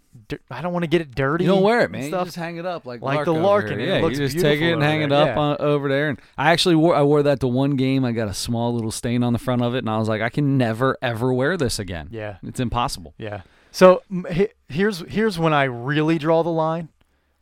[0.48, 1.44] I don't want to get it dirty.
[1.44, 2.02] you don't wear it, man.
[2.02, 2.26] You Stuff.
[2.26, 3.80] just hang it up like Like Lark the Larkin.
[3.80, 5.38] Yeah, you just take it and hang it up yeah.
[5.38, 6.08] on, over there.
[6.08, 8.04] And I actually wore I wore that to one game.
[8.04, 10.22] I got a small little stain on the front of it, and I was like,
[10.22, 12.08] I can never ever wear this again.
[12.12, 13.14] yeah, It's impossible.
[13.18, 13.42] yeah.
[13.72, 14.02] So
[14.68, 16.88] here's here's when I really draw the line.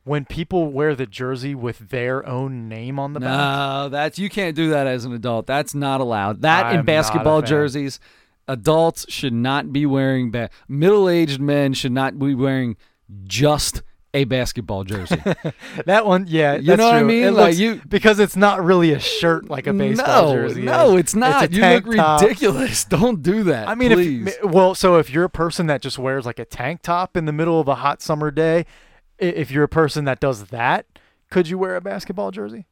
[0.05, 3.29] When people wear the jersey with their own name on the back.
[3.29, 5.47] No, that's you can't do that as an adult.
[5.47, 6.41] That's not allowed.
[6.41, 8.01] That in basketball jerseys,
[8.49, 10.31] adults should not be wearing.
[10.31, 12.77] Ba- Middle-aged men should not be wearing
[13.25, 13.83] just
[14.15, 15.23] a basketball jersey.
[15.87, 17.25] That one, yeah, You know what I mean?
[17.25, 20.63] It Like, looks- you- because it's not really a shirt like a baseball no, jersey.
[20.63, 21.01] no, is.
[21.01, 21.45] it's not.
[21.45, 22.23] It's you look top.
[22.23, 22.85] ridiculous.
[22.97, 23.69] Don't do that.
[23.69, 24.27] I mean, please.
[24.29, 27.27] if well, so if you're a person that just wears like a tank top in
[27.27, 28.65] the middle of a hot summer day,
[29.19, 30.87] if you're a person that does that,
[31.31, 32.67] could you wear a basketball jersey?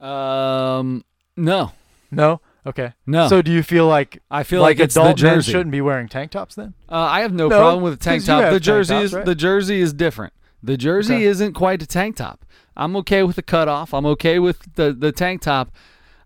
[0.00, 1.02] um,
[1.36, 1.72] no,
[2.10, 2.40] No.
[2.66, 2.92] Okay.
[3.06, 3.28] no.
[3.28, 5.52] So do you feel like I feel like, like, it's the adult men jersey.
[5.52, 6.74] shouldn't be wearing tank tops then?
[6.90, 8.42] Uh, I have no, No, problem with a tank 'cause you top.
[8.42, 9.24] have The tank jersey tops, is right?
[9.24, 10.32] the jersey is different.
[10.62, 11.24] The jersey Okay.
[11.24, 12.44] isn't quite a tank top.
[12.76, 13.94] I'm okay with the cutoff.
[13.94, 15.70] I'm okay with the the tank top.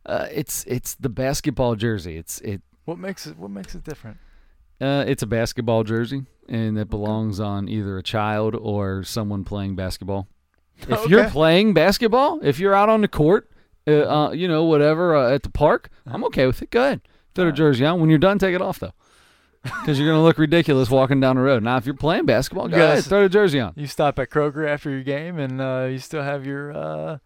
[0.06, 2.16] Uh, it's it's the basketball jersey.
[2.16, 4.16] It's it What makes it What makes it different?
[4.80, 9.76] uh, it's a basketball jersey, and it belongs on either a child or someone playing
[9.76, 10.26] basketball.
[10.88, 11.30] If you're Okay.
[11.30, 13.50] playing basketball, if you're out on the court,
[13.90, 16.70] uh, uh, you know whatever uh, at the park, I'm okay with it.
[16.70, 17.00] Go ahead,
[17.34, 18.00] throw the jersey on.
[18.00, 18.92] When you're done, take it off though,
[19.62, 21.62] because you're gonna look ridiculous walking down the road.
[21.62, 22.92] Now, if you're playing basketball, go Yes.
[22.92, 23.72] ahead, throw the jersey on.
[23.76, 26.72] You stop at Kroger after your game, and uh, you still have your.
[26.72, 27.18] Uh,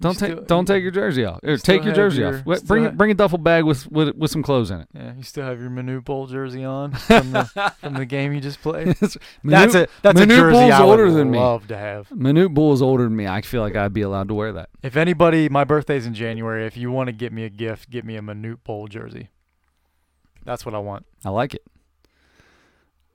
[0.00, 1.40] Don't still- take don't take your jersey off.
[1.42, 2.46] Or take your jersey your- off.
[2.46, 4.88] Wait, Bring bring a duffel bag with, with with some clothes in it.
[4.94, 7.44] Yeah, you still have your Manute Bol jersey on from the
[7.80, 8.88] from the game you just played.
[8.88, 11.38] that's Manute, a that's a jersey Bull's I would older than me.
[11.38, 12.08] love to have.
[12.10, 13.26] Manute Bol is older than me.
[13.26, 14.68] I feel like I'd be allowed to wear that.
[14.82, 16.66] If anybody, my birthday's in January.
[16.66, 19.30] If you want to get me a gift, get me a Manute Bol jersey.
[20.44, 21.06] That's what I want.
[21.24, 21.62] I like it.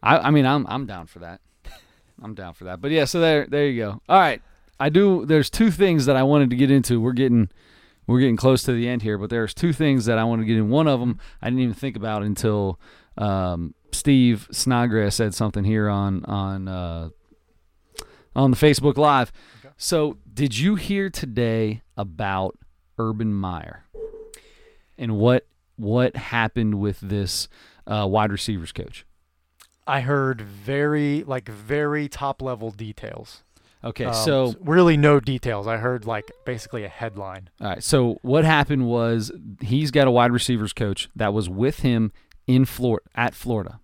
[0.03, 1.41] I I mean I'm I'm down for that.
[2.23, 2.82] I'm down for that.
[2.82, 4.01] But yeah, so there there you go.
[4.09, 4.41] All right.
[4.82, 6.99] I do there's two things that I wanted to get into.
[6.99, 7.49] We're getting
[8.07, 10.45] we're getting close to the end here, but there's two things that I want to
[10.45, 10.69] get in.
[10.69, 12.79] One of them I didn't even think about until
[13.17, 17.09] um, Steve Snodgrass said something here on on uh,
[18.36, 19.32] on the Facebook Live.
[19.59, 19.73] Okay.
[19.77, 22.57] So, did you hear today about
[22.97, 23.86] Urban Meyer
[24.97, 27.47] and what what happened with this
[27.88, 29.05] uh, wide receivers coach.
[29.88, 33.43] I heard very like very top level details.
[33.84, 35.65] Okay, Um, so really no details.
[35.67, 37.49] I heard like basically a headline.
[37.59, 41.79] all right, so what happened was he's got a wide receivers coach that was with
[41.79, 42.11] him
[42.47, 43.79] in Florida at Florida,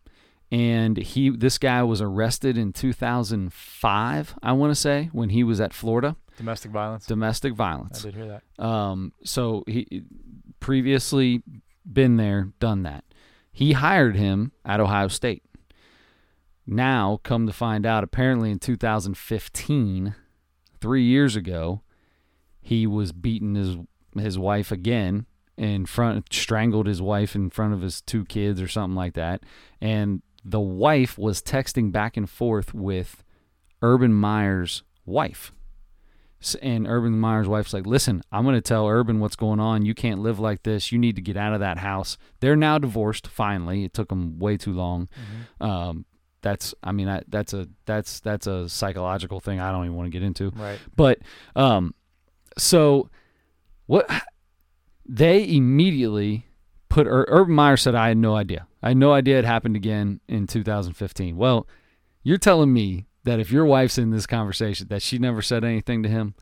[0.52, 5.60] and he this guy was arrested in 2005, I want to say, when he was
[5.62, 7.06] at Florida, Domestic violence.
[7.06, 8.00] domestic violence.
[8.02, 8.28] I did hear
[8.60, 8.64] that.
[8.64, 10.04] Um, so he
[10.60, 11.42] previously
[11.92, 13.04] been there, done that.
[13.52, 15.42] He hired him at Ohio State.
[16.68, 20.16] Now, come to find out, apparently in 2015,
[20.82, 21.82] three years ago,
[22.62, 23.78] he was beating his
[24.18, 25.26] his wife again
[25.58, 29.44] in front, strangled his wife in front of his two kids or something like that,
[29.80, 33.24] and the wife was texting back and forth with
[33.82, 35.52] Urban Meyer's wife.
[36.62, 39.86] And Urban Meyer's wife's like, listen, I'm going to tell Urban what's going on.
[39.86, 40.92] You can't live like this.
[40.92, 42.18] You need to get out of that house.
[42.40, 43.28] They're now divorced.
[43.28, 45.10] Finally, it took them way too long.
[45.60, 46.06] Um,
[46.48, 49.60] that's, I mean, I, that's a that's that's a psychological thing.
[49.60, 50.52] I don't even want to get into.
[50.52, 50.80] Right.
[50.96, 51.20] But
[51.58, 51.94] um,
[52.58, 53.10] so
[53.86, 54.10] what?
[55.06, 56.46] They immediately
[56.88, 58.66] put Ur- Urban Meyer said, "I had no idea.
[58.82, 61.68] I had no idea it happened again in 2015." Well,
[62.24, 66.02] you're telling me that if your wife's in this conversation that she never said anything
[66.04, 66.34] to him,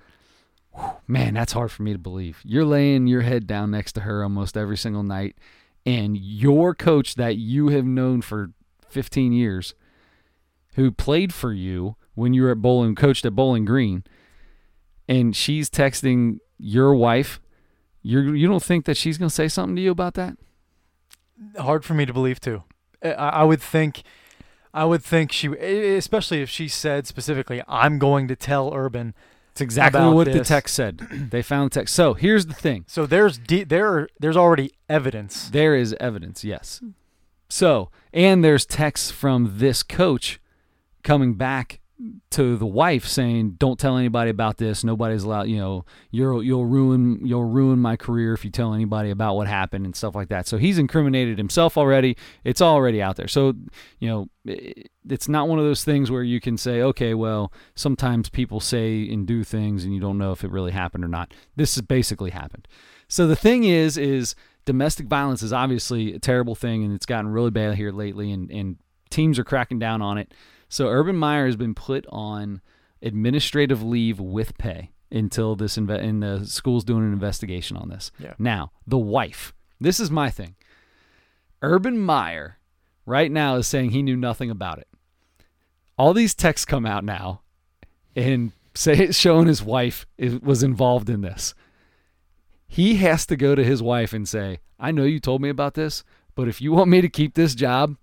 [0.76, 2.42] whew, man, that's hard for me to believe.
[2.44, 5.36] You're laying your head down next to her almost every single night,
[5.84, 8.52] and your coach that you have known for
[8.90, 9.76] 15 years,
[10.76, 14.04] who played for you when you were at Bowling, coached at Bowling Green,
[15.08, 17.42] and she's texting your wife.
[18.02, 20.38] You're, you don't think that she's going to say something to you about that?
[21.58, 22.64] hard for me to believe too.
[23.04, 24.04] I, I would think,
[24.74, 29.14] I would think she, especially if she said specifically, "I'm going to tell Urban."
[29.52, 30.98] It's exactly what the text said.
[31.32, 31.96] they found the text.
[31.96, 32.84] So here's the thing.
[32.88, 35.50] So there's de- there there's already evidence.
[35.50, 36.82] There is evidence, yes.
[37.48, 40.40] So, and there's texts from this coach
[41.06, 41.80] coming back
[42.30, 44.84] to the wife saying, "Don't tell anybody about this.
[44.84, 45.44] Nobody's allowed.
[45.44, 49.48] You know, you'll you'll ruin you'll ruin my career if you tell anybody about what
[49.48, 52.18] happened and stuff like that." So he's incriminated himself already.
[52.44, 53.30] It's already out there.
[53.30, 53.54] So,
[54.00, 54.28] you know,
[55.08, 59.08] it's not one of those things where you can say, "Okay, well, sometimes people say
[59.10, 61.82] and do things and you don't know if it really happened or not." This has
[61.82, 62.68] basically happened.
[63.08, 64.36] So the thing is, is
[64.66, 68.52] domestic violence is obviously a terrible thing, and it's gotten really bad here lately, and,
[68.52, 68.78] and
[69.10, 70.34] teams are cracking down on it.
[70.70, 72.62] So Urban Meyer has been put on
[73.02, 78.12] administrative leave with pay until this inve- and the school's doing an investigation on this.
[78.20, 78.34] Yeah.
[78.40, 79.54] Now the wife.
[79.80, 80.56] This is my thing.
[81.62, 82.58] Urban Meyer
[83.06, 84.88] right now is saying he knew nothing about it.
[85.98, 87.42] All these texts come out now,
[88.16, 91.54] and say showing his wife is, was involved in this
[92.68, 95.76] he has to go to his wife and say, I know you told me about
[95.76, 96.04] this,
[96.36, 97.96] but if you want me to keep this job,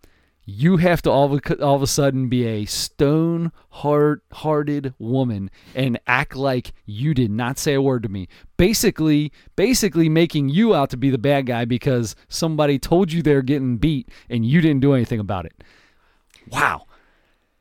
[0.44, 4.92] you have to all of a, all of a sudden be a stone heart hearted
[4.98, 8.28] woman and act like you did not say a word to me.
[8.56, 13.42] Basically, basically making you out to be the bad guy because somebody told you they're
[13.42, 15.62] getting beat and you didn't do anything about it.
[16.48, 16.86] Wow.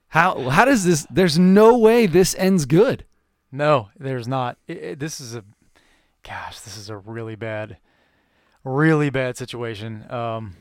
[0.10, 3.06] How how does this there's no way this ends good.
[3.52, 4.58] No, there's not.
[4.68, 5.44] It, it- this is a,
[6.24, 7.78] gosh, this is a really bad,
[8.64, 10.06] really bad situation.
[10.10, 10.56] Um,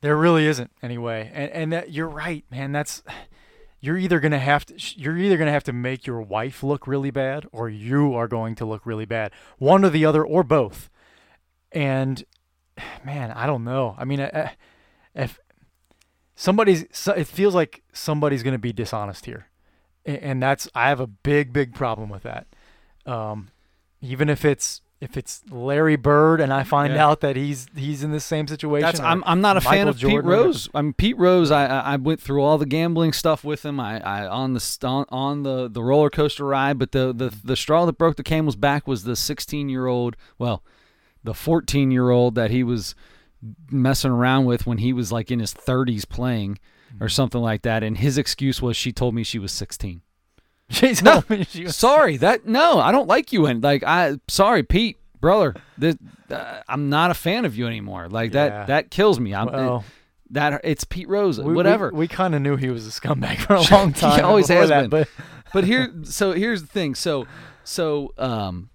[0.00, 2.72] there really isn't anyway, and and that you're right, man.
[2.72, 3.02] That's
[3.80, 7.10] you're either gonna have to you're either gonna have to make your wife look really
[7.10, 9.32] bad, or you are going to look really bad.
[9.58, 10.88] One or the other, or both.
[11.72, 12.24] And
[13.04, 13.94] man, I don't know.
[13.98, 14.56] I mean, I- I-
[15.14, 15.38] if
[16.36, 16.84] somebody's,
[17.16, 19.48] it feels like somebody's gonna be dishonest here
[20.08, 22.46] and that's I have a big big problem with that.
[23.04, 23.48] Um,
[24.00, 27.06] even if it's if it's Larry Bird and I find Yeah.
[27.06, 28.84] out that he's he's in the same situation.
[28.86, 30.68] That's I'm I'm not a fan of Pete Jordan or- Rose.
[30.74, 31.50] I'm Pete Rose.
[31.50, 33.78] I I went through all the gambling stuff with him.
[33.78, 36.78] I, I on the on, on the the roller coaster ride.
[36.78, 40.16] But the the the straw that broke the camel's back was the 16 year old.
[40.38, 40.64] Well,
[41.22, 42.94] the 14 year old that he was
[43.70, 46.58] messing around with when he was like in his 30s playing
[46.90, 47.04] Mm-hmm.
[47.04, 47.82] or something like that.
[47.82, 50.00] And his excuse was she told me she was 16.
[50.70, 54.62] She No, she was sorry that no i don't like you and like i sorry
[54.62, 55.96] pete brother this,
[56.30, 58.48] uh, i'm not a fan of you anymore like Yeah.
[58.48, 59.84] that that kills me i'm well,
[60.30, 63.38] that it's pete rose we- we- whatever We, kind of knew he was a scumbag
[63.46, 64.16] for a long time.
[64.18, 64.90] He always has that, been.
[64.90, 65.08] But
[65.54, 67.26] but here so here's the thing so
[67.64, 68.68] so um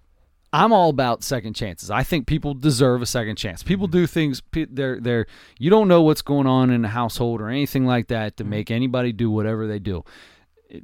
[0.56, 1.89] I'm all about second chances.
[1.89, 3.64] I think people deserve a second chance.
[3.64, 4.39] People do things.
[4.52, 5.26] They're they're.
[5.58, 8.70] You don't know what's going on in a household or anything like that to make
[8.70, 10.06] anybody do whatever they do.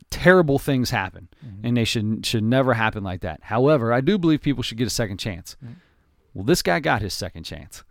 [0.10, 1.30] Terrible things happen,
[1.64, 3.40] and they should should never happen like that.
[3.44, 5.56] However, I do believe people should get a second chance.
[6.34, 7.84] Well, this guy got his second chance,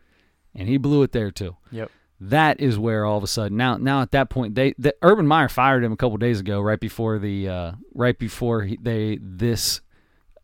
[0.54, 1.56] and he blew it there too.
[1.72, 1.90] Yep.
[2.20, 5.26] That is where all of a sudden now now at that point they the, Urban
[5.26, 9.18] Meyer fired him a couple days ago right before the uh, right before he, they
[9.22, 9.80] this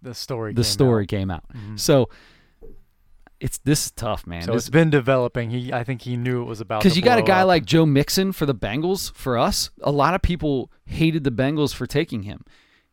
[0.03, 0.53] The story.
[0.53, 1.09] the came story out.
[1.09, 1.45] came out.
[1.53, 1.79] Mhm.
[1.81, 2.09] So
[3.45, 4.43] it's this is tough, man.
[4.43, 5.51] So This- it's been developing.
[5.51, 6.83] He, I think he knew it was about.
[6.83, 7.47] because you got a guy up.
[7.47, 9.15] like Joe Mixon for the Bengals.
[9.15, 12.45] For us, a lot of people hated the Bengals for taking him.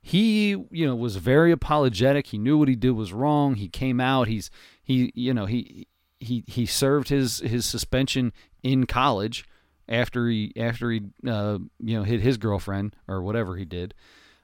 [0.02, 2.28] He, you know, was very apologetic.
[2.28, 3.56] He knew what he did was wrong.
[3.56, 4.28] He came out.
[4.28, 4.50] He's
[4.84, 5.88] he, you know, he
[6.20, 8.34] he he served his his suspension
[8.64, 9.46] in college
[9.88, 13.94] after he after he uh, you know hit his girlfriend or whatever he did.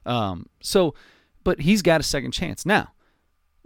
[0.06, 0.94] Um, so,
[1.44, 2.92] but he's got a second chance now.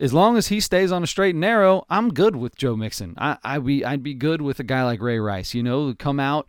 [0.03, 3.15] As long as he stays on a straight and narrow, I'm good with Joe Mixon.
[3.17, 5.55] I I be I'd be good with a guy like Ray Rice.
[5.55, 6.49] You know, come out,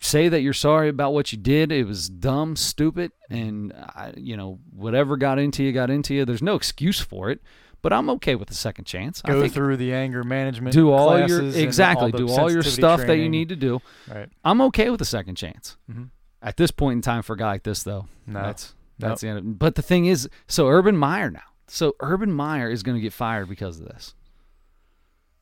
[0.00, 1.72] say that you're sorry about what you did.
[1.72, 6.24] It was dumb, stupid, and I, you know whatever got into you got into you.
[6.24, 7.40] There's no excuse for it.
[7.82, 9.20] But I'm okay with the second chance.
[9.22, 10.72] Go through the anger management.
[10.72, 13.82] do all your exactly the do all your stuff that you need to do.
[14.08, 14.28] Right.
[14.44, 15.76] I'm okay with the second chance.
[15.90, 16.10] Mhm.
[16.40, 18.40] At this point in time for a guy like this, though, No.
[18.40, 19.38] that's that's the end.
[19.38, 19.58] Of, it.
[19.58, 21.40] but the thing is, so Urban Meyer now.
[21.66, 24.14] So Urban Meyer is going to get fired because of this.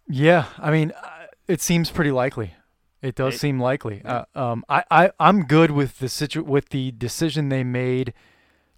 [0.09, 2.55] Yeah, I mean, uh, it seems pretty likely.
[3.03, 4.03] It does It- seem likely.
[4.05, 8.13] Uh, um, I, I, I'm good with the situ- with the decision they made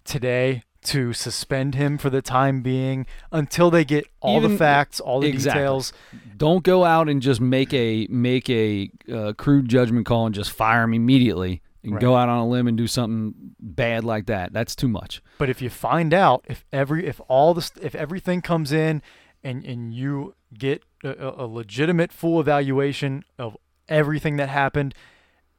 [0.05, 4.99] today to suspend him for the time being until they get all Even- the facts,
[4.99, 5.61] all the Exactly.
[5.61, 5.93] details.
[6.37, 10.51] Don't go out and just make a make a uh, crude judgment call and just
[10.51, 12.01] fire him immediately and Right.
[12.01, 14.53] go out on a limb and do something bad like that.
[14.53, 15.21] That's too much.
[15.37, 19.01] But if you find out if every if all this if everything comes in
[19.43, 23.57] and and you get a, a- legitimate full evaluation of
[23.89, 24.95] everything that happened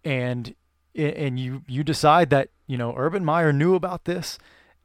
[0.05, 0.55] and
[0.95, 4.39] and you you decide that you know Urban Meyer knew about this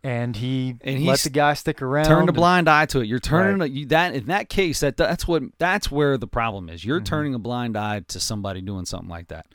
[0.03, 3.05] and he And he let the guy stick around Turn a blind eye to it.
[3.07, 3.69] You're turning Right.
[3.69, 6.83] a, you, that in that case that that's what that's where the problem is.
[6.83, 7.05] You're Mhm.
[7.05, 9.45] turning a blind eye to somebody doing something like that.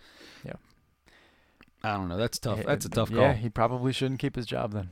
[1.84, 2.16] I don't know.
[2.16, 2.62] That's tough.
[2.64, 3.20] That's a tough call.
[3.20, 4.90] Yeah, he probably shouldn't keep his job then.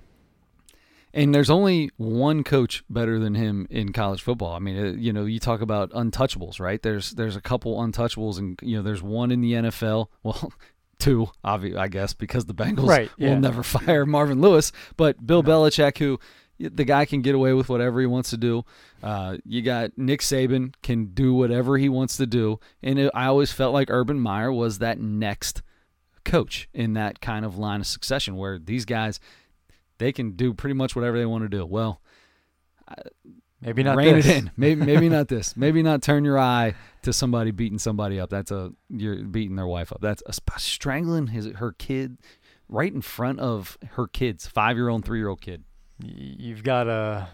[1.14, 4.54] And there's only one coach better than him in college football.
[4.54, 6.80] I mean, uh, you know, you talk about untouchables, right?
[6.82, 10.06] There's there's a couple untouchables, and you know, there's one in the NFL.
[10.22, 10.52] Well,
[10.98, 13.30] two, obvi- I guess, because the Bengals Right, yeah.
[13.30, 14.70] will never fire Marvin Lewis.
[14.96, 15.50] But Bill No.
[15.50, 16.18] Belichick, who
[16.60, 18.64] the guy can get away with whatever he wants to do.
[19.02, 23.26] Uh, you got Nick Saban can do whatever he wants to do, and it, I
[23.26, 25.60] always felt like Urban Meyer was that next
[26.24, 29.20] coach in that kind of line of succession where these guys
[29.98, 31.64] they can do pretty much whatever they want to do.
[31.64, 32.00] Well,
[33.60, 34.26] Maybe not rein this.
[34.26, 34.50] it in.
[34.56, 35.56] Maybe maybe not this.
[35.56, 38.30] Maybe not turn your eye to somebody beating somebody up.
[38.30, 40.00] That's a you're beating their wife up.
[40.00, 42.18] That's a, strangling his her kid
[42.68, 45.62] right in front of her kids, five year old, three year old kid.
[46.00, 47.28] You've got a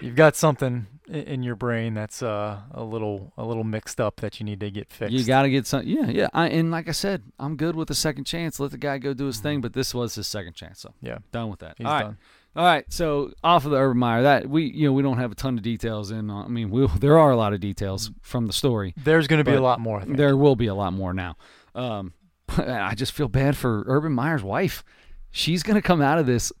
[0.00, 4.38] you've got something in your brain that's uh, a little a little mixed up that
[4.38, 5.12] you need to get fixed.
[5.12, 5.82] You got to get some.
[5.86, 6.28] Yeah, yeah.
[6.32, 8.60] I, and like I said, I'm good with a second chance.
[8.60, 9.60] Let the guy go do his thing.
[9.60, 11.74] But this was his second chance, so yeah, done with that.
[11.78, 12.02] he's All right.
[12.02, 12.18] done.
[12.56, 15.30] All right, so off of the Urban Meyer, that we you know we don't have
[15.30, 16.30] a ton of details in.
[16.30, 18.94] I mean, we there are a lot of details from the story.
[18.96, 20.00] There's going to be a lot more.
[20.00, 20.16] I think.
[20.16, 21.36] There will be a lot more now.
[21.74, 22.12] Um,
[22.48, 24.82] I just feel bad for Urban Meyer's wife.
[25.30, 26.52] She's gonna come out of this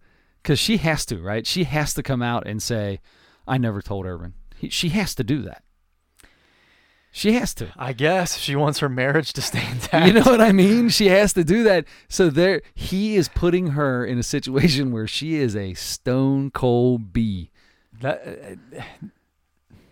[0.42, 1.44] because she has to, right?
[1.46, 3.00] She has to come out and say,
[3.48, 5.62] "I never told Urban." He, she has to do that.
[7.10, 7.72] She has to.
[7.78, 10.06] I guess she wants her marriage to stay intact.
[10.06, 10.90] You know what I mean?
[10.90, 11.86] She has to do that.
[12.08, 17.10] So there, he is putting her in a situation where she is a stone cold
[17.10, 17.50] bee.
[18.02, 18.82] That, uh,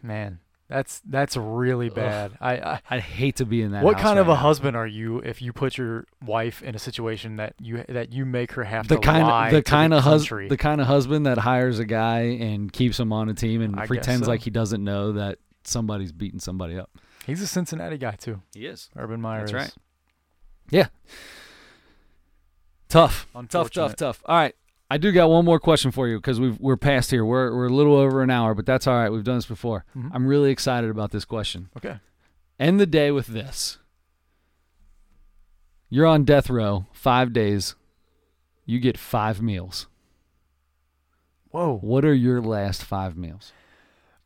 [0.03, 2.37] man, that's that's really bad.
[2.41, 3.83] I, I I'd hate to be in that.
[3.83, 4.41] what house kind of right a now.
[4.43, 8.27] husband are you if you put your wife in a situation that you that you
[8.27, 10.49] make her have The to kind lie of the to kind the of hus- country?
[10.49, 13.81] the kind of husband that hires a guy and keeps him on a team and
[13.81, 14.31] I pretends so.
[14.31, 16.91] like he doesn't know that somebody's beating somebody up.
[17.27, 18.43] He's a Cincinnati guy too.
[18.55, 18.91] He is.
[18.97, 19.41] Urban Meyer.
[19.41, 19.55] That's is.
[19.55, 19.75] right.
[20.71, 20.87] Yeah.
[22.89, 23.27] Tough.
[23.49, 24.23] Tough, tough, tough.
[24.25, 24.55] All right.
[24.91, 27.24] I do got one more question for you because we've we're past here.
[27.24, 29.11] We're we're a little over an hour, but that's all right.
[29.11, 29.84] We've done this before.
[29.97, 30.11] Mhm.
[30.14, 31.68] I'm really excited about this question.
[31.76, 31.99] Okay.
[32.59, 33.78] End the day with this.
[35.91, 37.74] You're on death row, five days.
[38.64, 39.86] You get five meals.
[41.51, 41.78] Whoa.
[41.78, 43.53] What are your last five meals?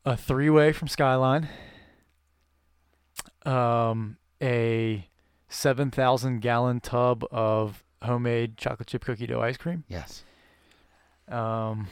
[0.05, 1.49] A three way from Skyline.
[3.45, 5.09] Um, a
[5.49, 9.85] seven thousand gallon tub of homemade chocolate chip cookie dough ice cream.
[9.89, 10.23] Yes.
[11.33, 11.89] Um,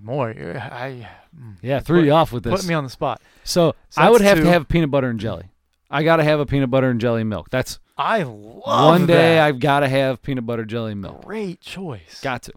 [0.00, 0.30] more.
[0.30, 2.52] I mm, Yeah, put- threw you off with this.
[2.62, 3.20] Put me on the spot.
[3.44, 4.44] so, So I would have two.
[4.44, 5.44] to have peanut butter and jelly.
[5.90, 7.50] I got to have a peanut butter and jelly milk.
[7.50, 9.46] That's I love one day that.
[9.46, 11.24] I've got to have peanut butter jelly milk.
[11.24, 12.20] Great choice.
[12.22, 12.52] Got to.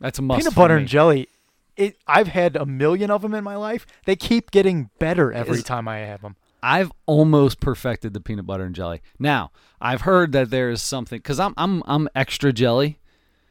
[0.00, 0.40] That's a must.
[0.40, 1.28] peanut butter and jelly
[1.76, 1.96] it.
[2.06, 3.86] I've had a million of them in my life.
[4.04, 6.36] They keep getting better every Is- time I have them.
[6.62, 9.02] I've almost perfected the peanut butter and jelly.
[9.18, 9.50] Now,
[9.82, 12.98] I've heard that there is something cuz I'm I'm I'm extra jelly.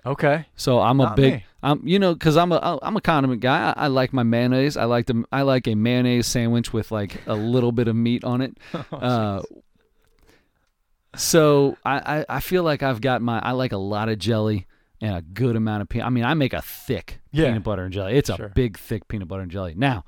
[0.06, 0.46] Okay.
[0.56, 1.46] So I'm a Not big me.
[1.62, 3.72] I'm you know cuz I'm a I'm a condiment guy.
[3.78, 4.76] I, I like my mayonnaise.
[4.76, 8.24] I like the I like a mayonnaise sandwich with like a little bit of meat
[8.24, 8.58] on it.
[8.92, 9.42] Oh, Uh,
[11.16, 14.66] so I, I, I feel like I've got my I like a lot of jelly
[15.00, 16.08] and a good amount of peanut.
[16.08, 17.46] I mean, I make a thick Yeah.
[17.48, 18.14] peanut butter and jelly.
[18.16, 19.74] It's a big, thick peanut butter and jelly.
[19.76, 20.06] Now,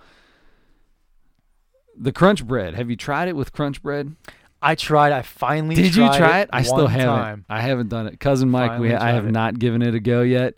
[1.98, 2.74] the crunch bread.
[2.76, 4.16] Have you tried it with crunch bread?
[4.66, 5.11] I tried.
[5.11, 6.49] I finally Did you try it?
[6.51, 7.05] I still haven't.
[7.07, 7.45] time.
[7.49, 8.20] I haven't done it.
[8.20, 9.32] Cousin Mike, we I have it.
[9.32, 10.55] not given it a go yet.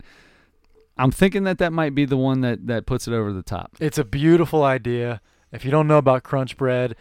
[0.96, 3.76] I'm thinking that that might be the one that that puts it over the top.
[3.80, 5.20] It's a beautiful idea.
[5.52, 6.96] If you don't know about crunch bread,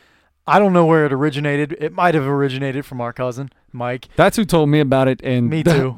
[0.45, 1.75] I don't know where it originated.
[1.79, 4.07] It might have originated from our cousin Mike.
[4.15, 5.97] That's who told me about it, and Me too.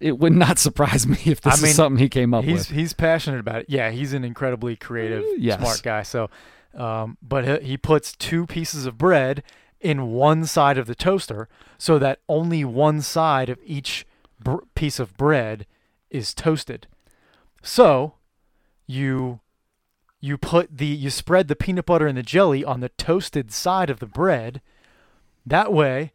[0.00, 2.68] It would not surprise me if this I mean, is something he came up he's
[2.68, 2.70] with.
[2.70, 3.66] he's passionate about it.
[3.68, 5.58] Yeah, he's an incredibly creative, Yes.
[5.60, 6.02] smart guy.
[6.02, 6.30] So,
[6.74, 9.42] um, but he, he puts two pieces of bread
[9.80, 14.06] in one side of the toaster, so that only one side of each
[14.40, 15.66] br- piece of bread
[16.10, 16.86] is toasted.
[17.62, 18.14] So,
[18.86, 19.40] you
[20.20, 23.90] you put the you spread the peanut butter and the jelly on the toasted side
[23.90, 24.60] of the bread.
[25.46, 26.12] That way,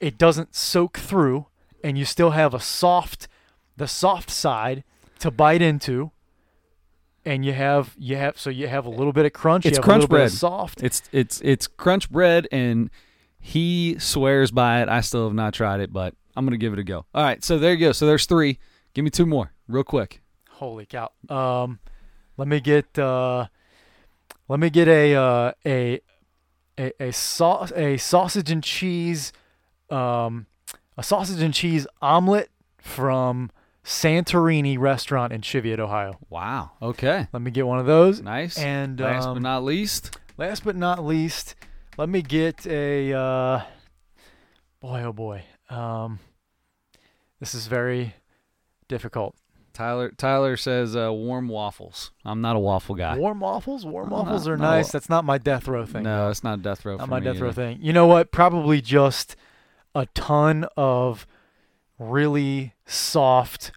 [0.00, 1.46] it doesn't soak through,
[1.82, 3.28] and you still have a soft,
[3.76, 4.84] the soft side
[5.20, 6.10] to bite into.
[7.26, 9.64] And you have you have so you have a little bit of crunch.
[9.64, 10.30] It's crunch a little bread.
[10.30, 10.82] soft.
[10.82, 12.90] It's it's it's crunch bread, and
[13.40, 14.88] he swears by it.
[14.88, 17.06] I still have not tried it, but I'm gonna give it a go.
[17.14, 17.92] All right, so there you go.
[17.92, 18.58] So there's three.
[18.92, 20.20] Give me two more, real quick.
[20.50, 21.10] Holy cow!
[21.28, 21.80] Um,
[22.36, 23.46] let me get uh,
[24.48, 26.00] let me get a uh, a
[26.78, 29.32] a a sauce a sausage and cheese
[29.90, 30.46] um
[30.96, 33.50] a sausage and cheese omelet from
[33.84, 36.18] Santorini restaurant in Cheviot, Ohio.
[36.30, 36.70] Wow.
[36.80, 37.28] Okay.
[37.32, 38.22] Let me get one of those.
[38.22, 38.58] Nice.
[38.58, 41.54] And Last um, but not least, last but not least,
[41.98, 43.62] let me get a uh,
[44.80, 45.44] boy oh boy.
[45.68, 46.18] Um,
[47.40, 48.14] this is very
[48.88, 49.36] difficult.
[49.74, 50.12] Tyler.
[50.16, 52.12] Tyler says uh, warm waffles.
[52.24, 53.18] I'm not a waffle guy.
[53.18, 54.86] Warm waffles, warm Uh, waffles not- are not nice.
[54.86, 56.04] wa- That's not my death row thing.
[56.04, 56.30] no, though.
[56.30, 56.96] it's not a death row.
[56.96, 57.78] not my death row thing.
[57.82, 58.30] You know what?
[58.30, 59.34] Probably just
[59.94, 61.26] a ton of
[61.98, 63.72] really soft,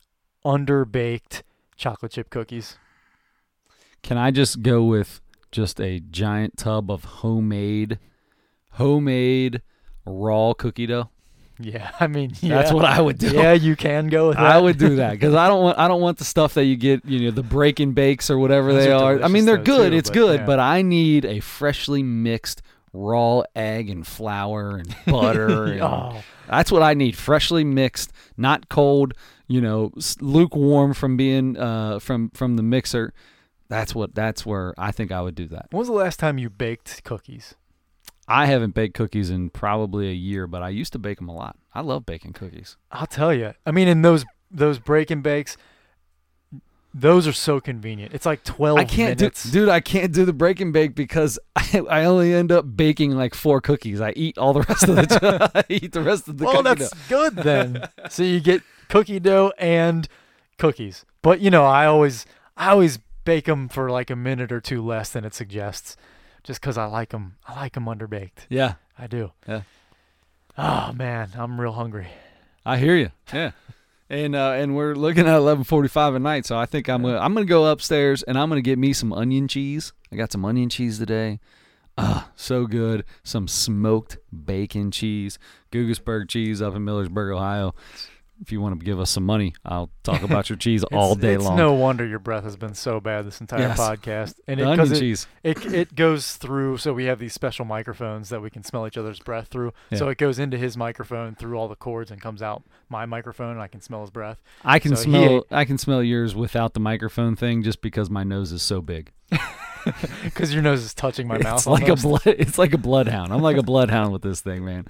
[0.46, 1.44] underbaked
[1.76, 2.78] chocolate chip cookies.
[4.04, 8.00] Can I just go with just a giant tub of homemade,
[8.72, 9.62] homemade
[10.06, 11.10] raw cookie dough?
[11.60, 12.56] Yeah, I mean, yeah.
[12.56, 13.30] That's what I would do.
[13.30, 14.46] Yeah, you can go with that.
[14.46, 16.76] I would do that because I don't want I don't want the stuff that you
[16.76, 19.24] get you know the break and bakes or whatever Those they are are.
[19.24, 20.46] I mean they're good, too, it's but good, yeah.
[20.46, 22.62] but I need a freshly mixed
[22.94, 25.66] raw egg and flour and butter.
[25.66, 29.14] and oh, That's what I need, freshly mixed, not cold.
[29.48, 33.14] You know, lukewarm from being uh from from the mixer.
[33.70, 35.68] That's what that's where I think I would do that.
[35.72, 37.56] when was the last time you baked cookies?
[38.28, 41.34] I haven't baked cookies in probably a year, but I used to bake them a
[41.34, 41.56] lot.
[41.74, 42.76] I love baking cookies.
[42.92, 43.54] I'll tell you.
[43.66, 45.56] I mean, in those those break and bakes,
[47.00, 48.14] those are so convenient.
[48.14, 49.44] It's like twelve I can't minutes.
[49.44, 49.70] do, dude.
[49.70, 53.36] I can't do the break and bake because I, I only end up baking like
[53.36, 54.02] four cookies.
[54.02, 55.52] I eat all the rest of the.
[55.56, 56.46] I eat the rest of the.
[56.46, 56.98] well, that's dough.
[57.10, 57.88] good then.
[58.10, 60.08] so you get cookie dough and
[60.58, 61.06] cookies.
[61.22, 62.26] But you know, I always
[62.56, 65.98] I always bake them for like a minute or two less than it suggests,
[66.44, 67.36] just because I like them.
[67.48, 68.46] I like them underbaked.
[68.50, 69.32] Yeah, I do.
[69.48, 69.62] Yeah.
[70.58, 72.08] Oh man, I'm real hungry.
[72.66, 73.12] I hear you.
[73.32, 73.52] Yeah,
[74.10, 77.02] and uh, and we're looking at eleven forty five at night, so I think I'm
[77.02, 79.94] gonna I'm gonna go upstairs and I'm gonna get me some onion cheese.
[80.12, 81.40] I got some onion cheese today.
[81.98, 83.04] Ah, so good.
[83.24, 85.40] Some smoked bacon cheese,
[85.72, 87.74] Guggisberg cheese up in Millersburg, Ohio.
[88.42, 91.34] If you want to give us some money, I'll talk about your cheese all day
[91.34, 91.58] it's long.
[91.58, 93.80] no wonder your breath has been so bad this entire Yes.
[93.80, 94.36] podcast.
[94.48, 95.28] And The it, onion it, cheese.
[95.44, 96.78] it it goes through.
[96.78, 99.74] So we have these special microphones that we can smell each other's breath through.
[99.96, 103.52] So it goes into his microphone through all the cords and comes out my microphone,
[103.54, 104.42] and I can smell his breath.
[104.64, 108.24] I can So smell I can smell yours without the microphone thing just because my
[108.24, 109.12] nose is so big.
[110.26, 111.60] Because your nose is touching my mouth.
[111.60, 112.04] it's like almost.
[112.04, 113.32] a blood it's like a bloodhound.
[113.32, 114.86] I'm like a bloodhound with this thing, man.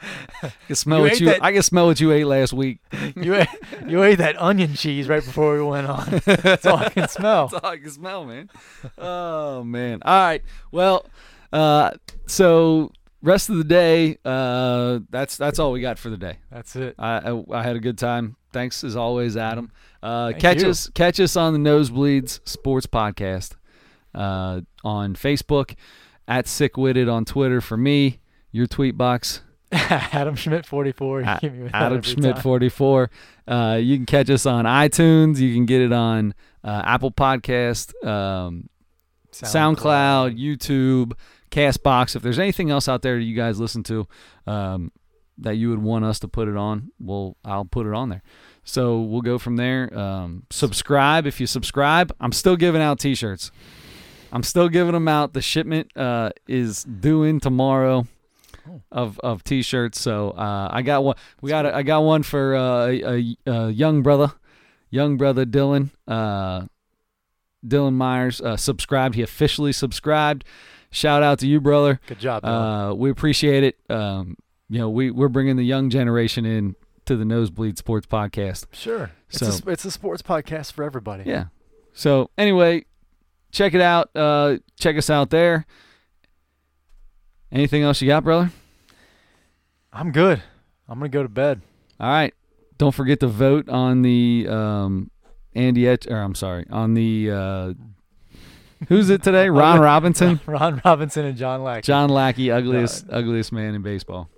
[0.42, 2.78] I can smell You what you that- I can smell what you ate last week.
[3.16, 3.48] you ate,
[3.86, 6.20] you ate that onion cheese right before we went on.
[6.26, 7.48] That's all I can smell.
[7.48, 8.50] That's all I can smell, man.
[8.96, 10.00] Oh man.
[10.04, 10.42] All right.
[10.70, 11.06] Well,
[11.52, 11.92] uh
[12.26, 12.92] so
[13.22, 16.38] rest of the day, uh that's that's all we got for the day.
[16.50, 16.94] That's it.
[16.98, 18.36] I, I I had a good time.
[18.52, 19.70] Thanks as always, Adam.
[20.02, 20.70] Uh, catch you.
[20.70, 23.56] us catch us on the Nosebleeds Sports Podcast
[24.14, 25.74] uh, on Facebook
[26.26, 28.20] at Sickwitted on Twitter for me.
[28.50, 29.42] Your tweet box
[29.72, 31.20] Adam Schmidt 44.
[31.20, 32.42] You A- hit me with that Adam Schmidt time.
[32.42, 33.10] 44.
[33.46, 35.38] Uh, you can catch us on iTunes.
[35.38, 36.34] You can get it on
[36.64, 38.68] uh, Apple Podcast, um,
[39.32, 41.12] SoundCloud, YouTube,
[41.50, 42.16] Castbox.
[42.16, 44.06] If there's anything else out there you guys listen to
[44.46, 44.92] um,
[45.38, 48.22] that you would want us to put it on, well, I'll put it on there.
[48.64, 49.96] So we'll go from there.
[49.96, 52.14] Um, subscribe if you subscribe.
[52.20, 53.50] I'm still giving out T-shirts.
[54.30, 55.32] I'm still giving them out.
[55.32, 58.06] The shipment uh, is due in tomorrow.
[58.90, 60.00] Of of T-shirts.
[60.00, 61.16] So uh, I got one.
[61.40, 64.32] We got a, I got one for uh, a, a, young brother,
[64.90, 65.90] young brother Dylan.
[66.06, 66.66] Uh,
[67.66, 69.14] Dylan Myers uh, subscribed.
[69.14, 70.44] He officially subscribed.
[70.90, 72.00] Shout out to you, brother.
[72.06, 72.44] Good job.
[72.44, 73.78] Uh, we appreciate it.
[73.90, 74.36] Um,
[74.68, 76.76] you know, we we're bringing the young generation in
[77.06, 78.66] to the Nosebleed Sports Podcast.
[78.72, 79.10] sure.
[79.30, 81.24] It's, a, it's a sports podcast for everybody.
[81.26, 81.46] Yeah.
[81.92, 82.84] So anyway,
[83.50, 84.10] check it out.
[84.14, 85.66] Uh, check us out there.
[87.50, 88.50] Anything else you got, brother?
[89.98, 90.40] I'm good.
[90.88, 91.60] I'm going to go to bed.
[91.98, 92.32] All right.
[92.78, 95.10] Don't forget to vote on the um,
[95.56, 97.72] Andy Et- or I'm sorry, on the uh,
[98.86, 99.50] who's it today?
[99.50, 101.82] Ron Robinson, Ron Robinson and John Lackey.
[101.82, 104.30] John Lackey, ugliest ugliest man in baseball.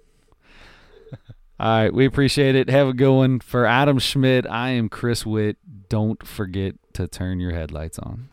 [1.61, 2.71] All right, we appreciate it.
[2.71, 3.41] Have a good one.
[3.41, 5.59] For Adam Schmidt, I am Chris Witt.
[5.91, 8.30] Don't forget to turn your headlights on.